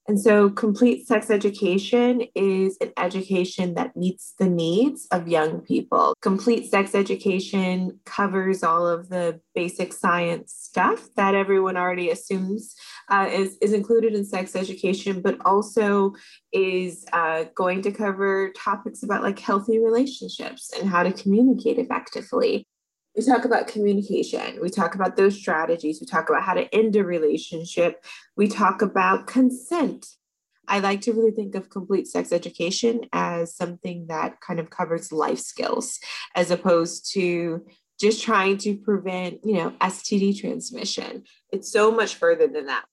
And 0.10 0.18
so, 0.18 0.50
complete 0.50 1.06
sex 1.06 1.30
education 1.30 2.24
is 2.34 2.78
an 2.80 2.94
education 2.96 3.74
that 3.74 3.98
meets 3.98 4.36
the 4.40 4.48
needs 4.48 5.06
of 5.12 5.28
young 5.28 5.60
people. 5.60 6.14
Complete 6.22 6.72
sex 6.72 6.96
education 6.96 8.00
covers 8.06 8.64
all 8.64 8.88
of 8.88 9.10
the 9.10 9.42
basic 9.54 9.92
science 9.92 10.54
stuff 10.58 11.10
that 11.18 11.36
everyone 11.36 11.76
already 11.76 12.10
assumes 12.10 12.74
uh, 13.10 13.28
is, 13.30 13.58
is 13.62 13.74
included 13.74 14.14
in 14.14 14.24
sex 14.24 14.56
education, 14.56 15.22
but 15.22 15.38
also 15.44 16.14
is 16.54 17.06
uh, 17.12 17.44
going 17.54 17.82
to 17.82 17.92
cover 17.92 18.54
topics 18.56 19.04
about 19.04 19.24
like 19.24 19.40
healthy 19.40 19.78
relationships 19.78 20.72
and 20.80 20.90
how 20.90 21.04
to 21.04 21.12
communicate 21.12 21.80
effectively 21.80 22.66
we 23.18 23.24
talk 23.24 23.46
about 23.46 23.68
communication. 23.68 24.60
We 24.62 24.70
talk 24.70 24.94
about 24.94 25.18
those 25.18 25.36
strategies. 25.36 26.00
We 26.00 26.06
talk 26.06 26.30
about 26.30 26.44
how 26.44 26.54
to 26.54 26.74
end 26.74 26.96
a 26.96 27.04
relationship. 27.04 28.06
We 28.36 28.48
talk 28.48 28.84
about 28.84 29.26
consent. 29.26 30.06
I 30.68 30.80
like 30.80 31.02
to 31.02 31.14
really 31.14 31.32
think 31.32 31.56
of 31.56 31.70
complete 31.70 32.08
sex 32.08 32.32
education 32.32 33.06
as 33.12 33.56
something 33.56 34.08
that 34.08 34.40
kind 34.42 34.60
of 34.60 34.70
covers 34.70 35.12
life 35.12 35.40
skills 35.40 35.98
as 36.36 36.52
opposed 36.52 37.12
to 37.14 37.66
just 38.00 38.22
trying 38.22 38.58
to 38.58 38.76
prevent 38.78 39.40
you 39.44 39.56
know 39.56 39.72
std 39.82 40.40
transmission. 40.40 41.24
It's 41.52 41.72
so 41.72 41.90
much 41.90 42.16
further 42.16 42.48
than 42.48 42.68
that. 42.68 42.86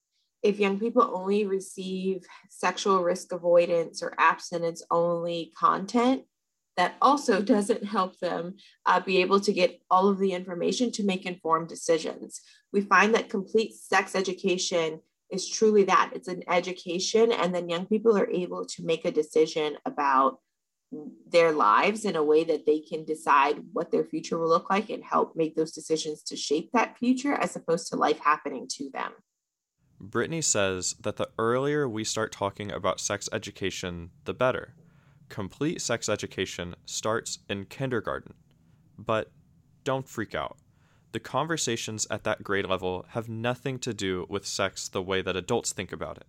If 0.42 0.58
young 0.58 0.78
people 0.78 1.10
only 1.12 1.44
receive 1.44 2.22
sexual 2.48 3.02
risk 3.02 3.32
avoidance 3.32 4.02
or 4.02 4.14
abstinence 4.18 4.82
only 4.90 5.52
content 5.58 6.22
that 6.76 6.94
also 7.00 7.40
doesn't 7.40 7.84
help 7.84 8.18
them 8.18 8.56
uh, 8.86 9.00
be 9.00 9.18
able 9.18 9.40
to 9.40 9.52
get 9.52 9.80
all 9.90 10.08
of 10.08 10.18
the 10.18 10.32
information 10.32 10.90
to 10.92 11.04
make 11.04 11.26
informed 11.26 11.68
decisions. 11.68 12.40
We 12.72 12.80
find 12.80 13.14
that 13.14 13.28
complete 13.28 13.74
sex 13.74 14.14
education 14.14 15.00
is 15.30 15.48
truly 15.48 15.84
that 15.84 16.10
it's 16.14 16.28
an 16.28 16.42
education, 16.48 17.32
and 17.32 17.54
then 17.54 17.68
young 17.68 17.86
people 17.86 18.16
are 18.16 18.28
able 18.28 18.66
to 18.66 18.84
make 18.84 19.04
a 19.04 19.10
decision 19.10 19.76
about 19.84 20.38
their 21.28 21.52
lives 21.52 22.04
in 22.04 22.14
a 22.14 22.22
way 22.22 22.44
that 22.44 22.66
they 22.66 22.78
can 22.78 23.04
decide 23.04 23.56
what 23.72 23.90
their 23.90 24.04
future 24.04 24.38
will 24.38 24.48
look 24.48 24.70
like 24.70 24.90
and 24.90 25.02
help 25.02 25.34
make 25.34 25.56
those 25.56 25.72
decisions 25.72 26.22
to 26.22 26.36
shape 26.36 26.70
that 26.72 26.96
future 26.98 27.34
as 27.34 27.56
opposed 27.56 27.88
to 27.88 27.96
life 27.96 28.18
happening 28.20 28.66
to 28.68 28.90
them. 28.92 29.12
Brittany 29.98 30.42
says 30.42 30.94
that 31.00 31.16
the 31.16 31.30
earlier 31.38 31.88
we 31.88 32.04
start 32.04 32.30
talking 32.30 32.70
about 32.70 33.00
sex 33.00 33.28
education, 33.32 34.10
the 34.24 34.34
better 34.34 34.74
complete 35.28 35.80
sex 35.80 36.08
education 36.08 36.74
starts 36.86 37.38
in 37.48 37.64
kindergarten. 37.64 38.34
But 38.98 39.30
don't 39.84 40.08
freak 40.08 40.34
out. 40.34 40.56
The 41.12 41.20
conversations 41.20 42.06
at 42.10 42.24
that 42.24 42.42
grade 42.42 42.66
level 42.66 43.06
have 43.10 43.28
nothing 43.28 43.78
to 43.80 43.94
do 43.94 44.26
with 44.28 44.46
sex 44.46 44.88
the 44.88 45.02
way 45.02 45.22
that 45.22 45.36
adults 45.36 45.72
think 45.72 45.92
about 45.92 46.16
it. 46.16 46.26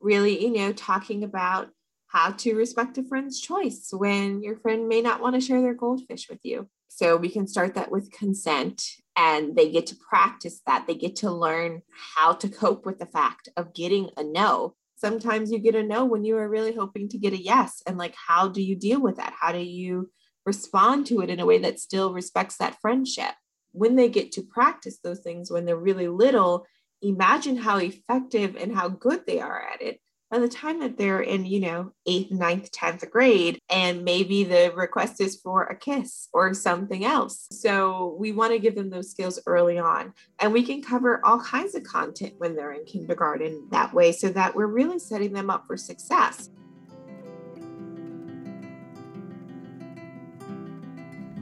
Really, 0.00 0.40
you 0.40 0.52
know, 0.52 0.72
talking 0.72 1.24
about 1.24 1.70
how 2.06 2.30
to 2.30 2.54
respect 2.54 2.98
a 2.98 3.02
friend's 3.02 3.40
choice 3.40 3.88
when 3.92 4.42
your 4.42 4.56
friend 4.56 4.88
may 4.88 5.02
not 5.02 5.20
want 5.20 5.34
to 5.34 5.40
share 5.40 5.60
their 5.60 5.74
goldfish 5.74 6.28
with 6.28 6.40
you. 6.42 6.68
So 6.88 7.16
we 7.16 7.28
can 7.28 7.46
start 7.46 7.74
that 7.74 7.90
with 7.90 8.10
consent 8.10 8.82
and 9.16 9.54
they 9.54 9.70
get 9.70 9.86
to 9.88 9.96
practice 9.96 10.60
that. 10.66 10.86
They 10.86 10.94
get 10.94 11.16
to 11.16 11.30
learn 11.30 11.82
how 12.16 12.32
to 12.34 12.48
cope 12.48 12.86
with 12.86 12.98
the 12.98 13.06
fact 13.06 13.48
of 13.56 13.74
getting 13.74 14.10
a 14.16 14.24
no 14.24 14.74
sometimes 14.98 15.50
you 15.50 15.58
get 15.58 15.74
a 15.74 15.82
no 15.82 16.04
when 16.04 16.24
you 16.24 16.36
are 16.36 16.48
really 16.48 16.74
hoping 16.74 17.08
to 17.08 17.18
get 17.18 17.32
a 17.32 17.42
yes 17.42 17.82
and 17.86 17.96
like 17.96 18.14
how 18.26 18.48
do 18.48 18.62
you 18.62 18.76
deal 18.76 19.00
with 19.00 19.16
that 19.16 19.34
how 19.40 19.52
do 19.52 19.58
you 19.58 20.10
respond 20.48 21.06
to 21.06 21.20
it 21.20 21.28
in 21.28 21.40
a 21.40 21.46
way 21.46 21.58
that 21.58 21.78
still 21.78 22.14
respects 22.14 22.56
that 22.56 22.80
friendship. 22.80 23.34
When 23.72 23.96
they 23.96 24.08
get 24.08 24.32
to 24.32 24.42
practice 24.42 24.98
those 24.98 25.20
things 25.20 25.50
when 25.50 25.66
they're 25.66 25.76
really 25.76 26.08
little, 26.08 26.66
imagine 27.02 27.56
how 27.56 27.76
effective 27.76 28.56
and 28.56 28.74
how 28.74 28.88
good 28.88 29.20
they 29.26 29.40
are 29.40 29.62
at 29.72 29.82
it 29.82 30.00
by 30.30 30.38
the 30.38 30.48
time 30.48 30.80
that 30.80 30.98
they're 30.98 31.22
in, 31.22 31.46
you 31.46 31.60
know, 31.60 31.92
eighth, 32.06 32.30
ninth, 32.30 32.70
10th 32.70 33.08
grade, 33.10 33.58
and 33.70 34.04
maybe 34.04 34.44
the 34.44 34.72
request 34.76 35.20
is 35.20 35.40
for 35.40 35.64
a 35.64 35.76
kiss 35.76 36.28
or 36.34 36.52
something 36.52 37.04
else. 37.04 37.46
So 37.50 38.14
we 38.18 38.32
want 38.32 38.52
to 38.52 38.58
give 38.58 38.74
them 38.74 38.90
those 38.90 39.10
skills 39.10 39.40
early 39.46 39.78
on. 39.78 40.12
And 40.38 40.52
we 40.52 40.62
can 40.62 40.82
cover 40.82 41.24
all 41.24 41.40
kinds 41.40 41.74
of 41.74 41.82
content 41.82 42.34
when 42.38 42.54
they're 42.54 42.72
in 42.72 42.84
kindergarten 42.84 43.68
that 43.70 43.94
way 43.94 44.12
so 44.12 44.28
that 44.30 44.54
we're 44.54 44.66
really 44.66 44.98
setting 44.98 45.32
them 45.32 45.48
up 45.48 45.64
for 45.66 45.76
success. 45.76 46.50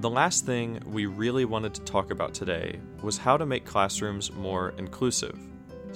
The 0.01 0.11
last 0.11 0.46
thing 0.46 0.81
we 0.87 1.07
really 1.07 1.44
wanted 1.44 1.75
to 1.75 1.81
talk 1.81 2.12
about 2.12 2.35
today 2.35 2.79
was 3.03 3.18
how 3.18 3.37
to 3.37 3.46
make 3.46 3.64
classrooms 3.64 4.31
more 4.31 4.75
inclusive 4.79 5.37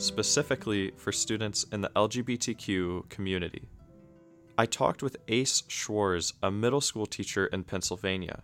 specifically 0.01 0.93
for 0.97 1.13
students 1.13 1.65
in 1.73 1.83
the 1.83 1.91
LGBTQ 1.91 3.09
community. 3.11 3.69
I 4.57 4.67
talked 4.67 5.03
with 5.03 5.17
Ace 5.29 5.63
Schwarz, 5.69 6.33
a 6.43 6.51
middle 6.51 6.81
school 6.81 7.07
teacher 7.07 7.47
in 7.47 7.65
Pennsylvania. 7.65 8.43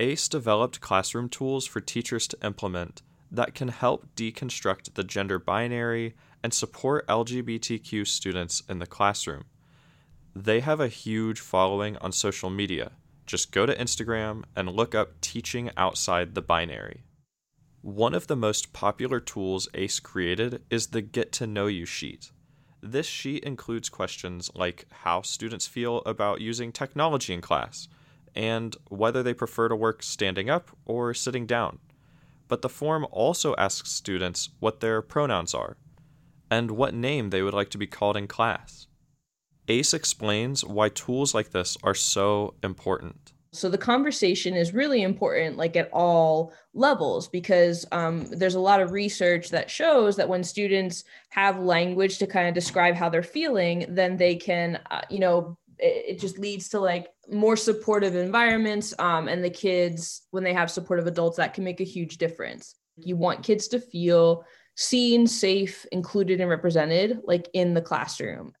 Ace 0.00 0.28
developed 0.28 0.80
classroom 0.80 1.28
tools 1.28 1.66
for 1.66 1.80
teachers 1.80 2.26
to 2.28 2.38
implement 2.44 3.02
that 3.30 3.54
can 3.54 3.68
help 3.68 4.06
deconstruct 4.16 4.94
the 4.94 5.04
gender 5.04 5.38
binary 5.38 6.14
and 6.42 6.54
support 6.54 7.06
LGBTQ 7.06 8.06
students 8.06 8.62
in 8.68 8.78
the 8.78 8.86
classroom. 8.86 9.44
They 10.34 10.60
have 10.60 10.80
a 10.80 10.88
huge 10.88 11.40
following 11.40 11.96
on 11.98 12.12
social 12.12 12.50
media. 12.50 12.92
Just 13.26 13.52
go 13.52 13.66
to 13.66 13.74
Instagram 13.74 14.44
and 14.56 14.70
look 14.70 14.94
up 14.94 15.20
Teaching 15.20 15.70
Outside 15.76 16.34
the 16.34 16.42
Binary. 16.42 17.02
One 17.82 18.12
of 18.12 18.26
the 18.26 18.34
most 18.34 18.72
popular 18.72 19.20
tools 19.20 19.68
Ace 19.72 20.00
created 20.00 20.62
is 20.68 20.88
the 20.88 21.00
Get 21.00 21.30
to 21.34 21.46
Know 21.46 21.68
You 21.68 21.86
sheet. 21.86 22.32
This 22.82 23.06
sheet 23.06 23.44
includes 23.44 23.88
questions 23.88 24.50
like 24.52 24.86
how 24.90 25.22
students 25.22 25.68
feel 25.68 25.98
about 25.98 26.40
using 26.40 26.72
technology 26.72 27.32
in 27.32 27.40
class, 27.40 27.86
and 28.34 28.76
whether 28.88 29.22
they 29.22 29.32
prefer 29.32 29.68
to 29.68 29.76
work 29.76 30.02
standing 30.02 30.50
up 30.50 30.76
or 30.86 31.14
sitting 31.14 31.46
down. 31.46 31.78
But 32.48 32.62
the 32.62 32.68
form 32.68 33.06
also 33.12 33.54
asks 33.56 33.92
students 33.92 34.48
what 34.58 34.80
their 34.80 35.00
pronouns 35.00 35.54
are, 35.54 35.76
and 36.50 36.72
what 36.72 36.94
name 36.94 37.30
they 37.30 37.42
would 37.42 37.54
like 37.54 37.70
to 37.70 37.78
be 37.78 37.86
called 37.86 38.16
in 38.16 38.26
class. 38.26 38.88
Ace 39.68 39.94
explains 39.94 40.64
why 40.64 40.88
tools 40.88 41.32
like 41.32 41.50
this 41.50 41.76
are 41.84 41.94
so 41.94 42.54
important. 42.60 43.32
So 43.52 43.68
the 43.68 43.78
conversation 43.78 44.54
is 44.54 44.74
really 44.74 45.02
important, 45.02 45.56
like 45.56 45.76
at 45.76 45.88
all 45.92 46.52
levels, 46.74 47.28
because 47.28 47.86
um, 47.92 48.26
there's 48.30 48.56
a 48.56 48.60
lot 48.60 48.80
of 48.80 48.92
research 48.92 49.50
that 49.50 49.70
shows 49.70 50.16
that 50.16 50.28
when 50.28 50.44
students 50.44 51.04
have 51.30 51.58
language 51.58 52.18
to 52.18 52.26
kind 52.26 52.48
of 52.48 52.54
describe 52.54 52.94
how 52.94 53.08
they're 53.08 53.22
feeling, 53.22 53.86
then 53.88 54.16
they 54.16 54.36
can, 54.36 54.80
uh, 54.90 55.00
you 55.08 55.18
know, 55.18 55.56
it, 55.78 56.16
it, 56.16 56.20
just 56.20 56.38
leads 56.38 56.68
to 56.70 56.80
like 56.80 57.08
more 57.30 57.56
supportive 57.56 58.16
environments. 58.16 58.92
Um, 58.98 59.28
and 59.28 59.42
the 59.42 59.50
kids, 59.50 60.22
when 60.30 60.44
they 60.44 60.52
have 60.52 60.70
supportive 60.70 61.06
adults, 61.06 61.38
that 61.38 61.54
can 61.54 61.64
make 61.64 61.80
a 61.80 61.84
huge 61.84 62.18
difference. 62.18 62.74
You 62.96 63.16
want 63.16 63.44
kids 63.44 63.68
to 63.68 63.80
feel 63.80 64.44
seen, 64.74 65.26
safe, 65.26 65.86
included, 65.90 66.40
and 66.40 66.50
represented, 66.50 67.20
like 67.24 67.48
in 67.54 67.74
the 67.74 67.82
classroom. 67.82 68.52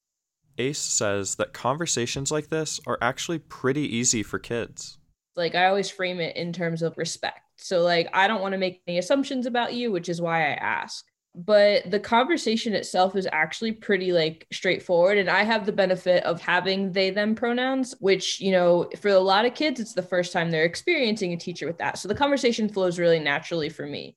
Ace 0.58 0.78
says 0.78 1.36
that 1.36 1.52
conversations 1.52 2.30
like 2.30 2.48
this 2.48 2.80
are 2.86 2.98
actually 3.00 3.38
pretty 3.38 3.96
easy 3.96 4.22
for 4.22 4.38
kids. 4.38 4.98
Like, 5.36 5.54
I 5.54 5.66
always 5.66 5.88
frame 5.88 6.18
it 6.18 6.36
in 6.36 6.52
terms 6.52 6.82
of 6.82 6.98
respect. 6.98 7.40
So, 7.56 7.82
like, 7.82 8.08
I 8.12 8.26
don't 8.26 8.40
want 8.40 8.52
to 8.52 8.58
make 8.58 8.82
any 8.86 8.98
assumptions 8.98 9.46
about 9.46 9.72
you, 9.72 9.92
which 9.92 10.08
is 10.08 10.20
why 10.20 10.40
I 10.40 10.54
ask. 10.54 11.04
But 11.34 11.88
the 11.88 12.00
conversation 12.00 12.74
itself 12.74 13.14
is 13.14 13.28
actually 13.30 13.70
pretty 13.70 14.12
like 14.12 14.48
straightforward. 14.52 15.18
And 15.18 15.30
I 15.30 15.44
have 15.44 15.66
the 15.66 15.72
benefit 15.72 16.24
of 16.24 16.40
having 16.40 16.90
they 16.90 17.10
them 17.10 17.36
pronouns, 17.36 17.94
which, 18.00 18.40
you 18.40 18.50
know, 18.50 18.90
for 19.00 19.10
a 19.10 19.20
lot 19.20 19.44
of 19.44 19.54
kids, 19.54 19.78
it's 19.78 19.94
the 19.94 20.02
first 20.02 20.32
time 20.32 20.50
they're 20.50 20.64
experiencing 20.64 21.32
a 21.32 21.36
teacher 21.36 21.66
with 21.66 21.78
that. 21.78 21.98
So 21.98 22.08
the 22.08 22.14
conversation 22.14 22.68
flows 22.68 22.98
really 22.98 23.20
naturally 23.20 23.68
for 23.68 23.86
me. 23.86 24.16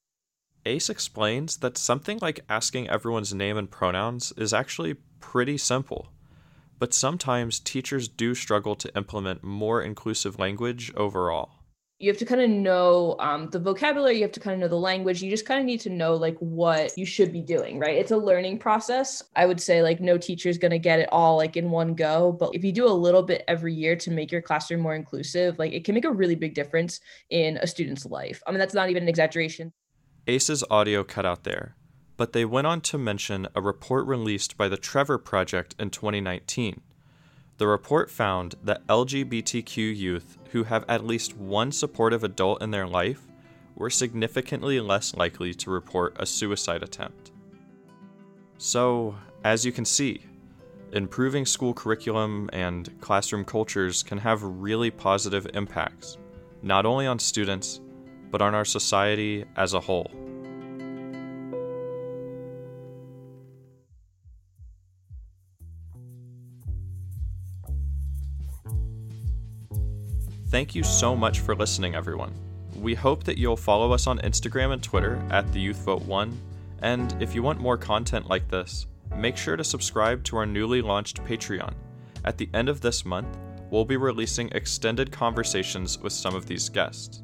Ace 0.66 0.90
explains 0.90 1.58
that 1.58 1.78
something 1.78 2.18
like 2.22 2.40
asking 2.50 2.90
everyone's 2.90 3.34
name 3.34 3.58
and 3.58 3.70
pronouns 3.70 4.34
is 4.38 4.54
actually 4.54 4.96
pretty 5.20 5.58
simple 5.58 6.10
but 6.82 6.96
sometimes 6.96 7.60
teachers 7.60 8.08
do 8.08 8.34
struggle 8.34 8.76
to 8.76 8.91
implement 8.98 9.44
more 9.44 9.84
inclusive 9.84 10.39
language 10.39 10.91
overall. 10.96 11.52
You 12.00 12.10
have 12.10 12.17
to 12.17 12.26
kind 12.26 12.41
of 12.41 12.50
know 12.50 13.17
um, 13.20 13.52
the 13.52 13.60
vocabulary, 13.60 14.15
you 14.15 14.24
have 14.24 14.32
to 14.32 14.39
kind 14.39 14.56
of 14.56 14.62
know 14.62 14.67
the 14.67 14.82
language. 14.82 15.22
You 15.22 15.30
just 15.30 15.46
kind 15.46 15.60
of 15.60 15.65
need 15.67 15.80
to 15.82 15.91
know 15.91 16.15
like 16.15 16.36
what 16.39 16.98
you 16.98 17.06
should 17.06 17.32
be 17.32 17.44
doing, 17.44 17.78
right? 17.78 17.96
It's 17.96 18.10
a 18.10 18.17
learning 18.17 18.58
process. 18.58 19.22
I 19.36 19.46
would 19.46 19.62
say 19.62 19.84
like 19.84 20.02
no 20.02 20.17
teacher 20.17 20.50
is 20.50 20.58
going 20.58 20.72
to 20.72 20.80
get 20.80 20.98
it 20.98 21.08
all 21.12 21.38
like 21.38 21.56
in 21.56 21.70
one 21.70 21.94
go, 21.94 22.32
but 22.32 22.56
if 22.56 22.63
you 22.63 22.72
do 22.72 22.88
a 22.88 22.89
little 22.89 23.22
bit 23.22 23.44
every 23.48 23.76
year 23.76 23.96
to 23.98 24.10
make 24.10 24.32
your 24.32 24.41
classroom 24.41 24.82
more 24.82 24.96
inclusive, 24.96 25.60
like 25.60 25.74
it 25.74 25.86
can 25.86 25.94
make 25.94 26.06
a 26.06 26.12
really 26.12 26.34
big 26.34 26.56
difference 26.56 27.00
in 27.30 27.58
a 27.58 27.67
student's 27.67 28.08
life. 28.08 28.41
I 28.48 28.50
mean, 28.50 28.60
that's 28.60 28.74
not 28.74 28.89
even 28.89 29.04
an 29.04 29.10
exaggeration. 29.10 29.72
Ace's 30.26 30.63
audio 30.72 31.04
cut 31.04 31.28
out 31.28 31.44
there 31.44 31.76
but 32.22 32.34
they 32.34 32.46
went 32.46 32.68
on 32.68 32.80
to 32.80 33.00
mention 33.00 33.48
a 33.56 33.62
report 33.62 34.06
released 34.06 34.56
by 34.56 34.68
the 34.68 34.78
Trevor 34.78 35.18
Project 35.18 35.74
in 35.80 35.90
2019. 35.90 36.80
The 37.58 37.66
report 37.66 38.12
found 38.12 38.54
that 38.64 38.86
LGBTQ 38.86 39.98
youth 39.98 40.38
who 40.52 40.66
have 40.66 40.86
at 40.88 41.04
least 41.04 41.36
one 41.36 41.72
supportive 41.72 42.24
adult 42.24 42.62
in 42.62 42.70
their 42.70 42.86
life 42.86 43.24
were 43.76 43.90
significantly 43.90 44.80
less 44.80 45.16
likely 45.16 45.56
to 45.56 45.72
report 45.72 46.16
a 46.20 46.28
suicide 46.28 46.84
attempt. 46.84 47.32
So, 48.60 49.16
as 49.44 49.66
you 49.66 49.72
can 49.72 49.84
see, 49.84 50.22
improving 50.94 51.48
school 51.48 51.74
curriculum 51.74 52.52
and 52.54 53.02
classroom 53.02 53.46
cultures 53.46 54.04
can 54.04 54.20
have 54.20 54.44
really 54.44 54.92
positive 54.92 55.48
impacts, 55.56 56.20
not 56.62 56.86
only 56.86 57.08
on 57.08 57.18
students, 57.18 57.82
but 58.30 58.44
on 58.44 58.54
our 58.54 58.66
society 58.66 59.44
as 59.56 59.74
a 59.74 59.80
whole. 59.80 60.31
Thank 70.52 70.76
you 70.76 70.84
so 70.84 71.16
much 71.16 71.40
for 71.40 71.56
listening, 71.56 71.96
everyone. 71.96 72.34
We 72.76 72.94
hope 72.94 73.24
that 73.24 73.38
you'll 73.38 73.56
follow 73.56 73.94
us 73.94 74.06
on 74.06 74.20
Instagram 74.20 74.74
and 74.74 74.84
Twitter 74.84 75.26
at 75.30 75.50
the 75.54 75.62
Youth 75.62 75.86
Vote 75.86 76.02
One, 76.02 76.38
and 76.82 77.16
if 77.22 77.34
you 77.34 77.42
want 77.42 77.62
more 77.62 77.78
content 77.78 78.28
like 78.28 78.50
this, 78.50 78.86
make 79.16 79.38
sure 79.38 79.56
to 79.56 79.64
subscribe 79.64 80.26
to 80.26 80.36
our 80.36 80.46
newly 80.46 80.82
launched 80.82 81.24
Patreon. 81.24 81.74
At 82.26 82.38
the 82.38 82.50
end 82.54 82.68
of 82.68 82.82
this 82.82 83.06
month, 83.06 83.38
we'll 83.70 83.86
be 83.86 83.96
releasing 83.96 84.50
extended 84.50 85.10
conversations 85.10 85.98
with 86.00 86.12
some 86.12 86.36
of 86.36 86.48
these 86.48 86.68
guests. 86.68 87.24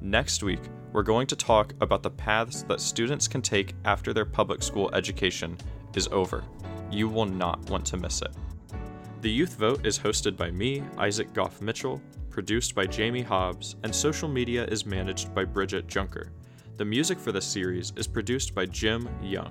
Next 0.00 0.42
week, 0.42 0.62
we're 0.92 1.04
going 1.04 1.28
to 1.28 1.36
talk 1.36 1.72
about 1.80 2.02
the 2.02 2.10
paths 2.10 2.64
that 2.64 2.80
students 2.80 3.28
can 3.28 3.42
take 3.42 3.76
after 3.84 4.12
their 4.12 4.24
public 4.24 4.60
school 4.60 4.90
education 4.92 5.56
is 5.94 6.08
over. 6.08 6.42
You 6.90 7.08
will 7.08 7.26
not 7.26 7.70
want 7.70 7.86
to 7.86 7.96
miss 7.96 8.22
it. 8.22 8.32
The 9.24 9.30
Youth 9.30 9.54
Vote 9.54 9.86
is 9.86 9.98
hosted 9.98 10.36
by 10.36 10.50
me, 10.50 10.82
Isaac 10.98 11.32
Goff 11.32 11.62
Mitchell, 11.62 11.98
produced 12.28 12.74
by 12.74 12.84
Jamie 12.84 13.22
Hobbs, 13.22 13.76
and 13.82 13.94
social 13.94 14.28
media 14.28 14.66
is 14.66 14.84
managed 14.84 15.34
by 15.34 15.46
Bridget 15.46 15.86
Junker. 15.86 16.30
The 16.76 16.84
music 16.84 17.18
for 17.18 17.32
this 17.32 17.46
series 17.46 17.94
is 17.96 18.06
produced 18.06 18.54
by 18.54 18.66
Jim 18.66 19.08
Young. 19.22 19.50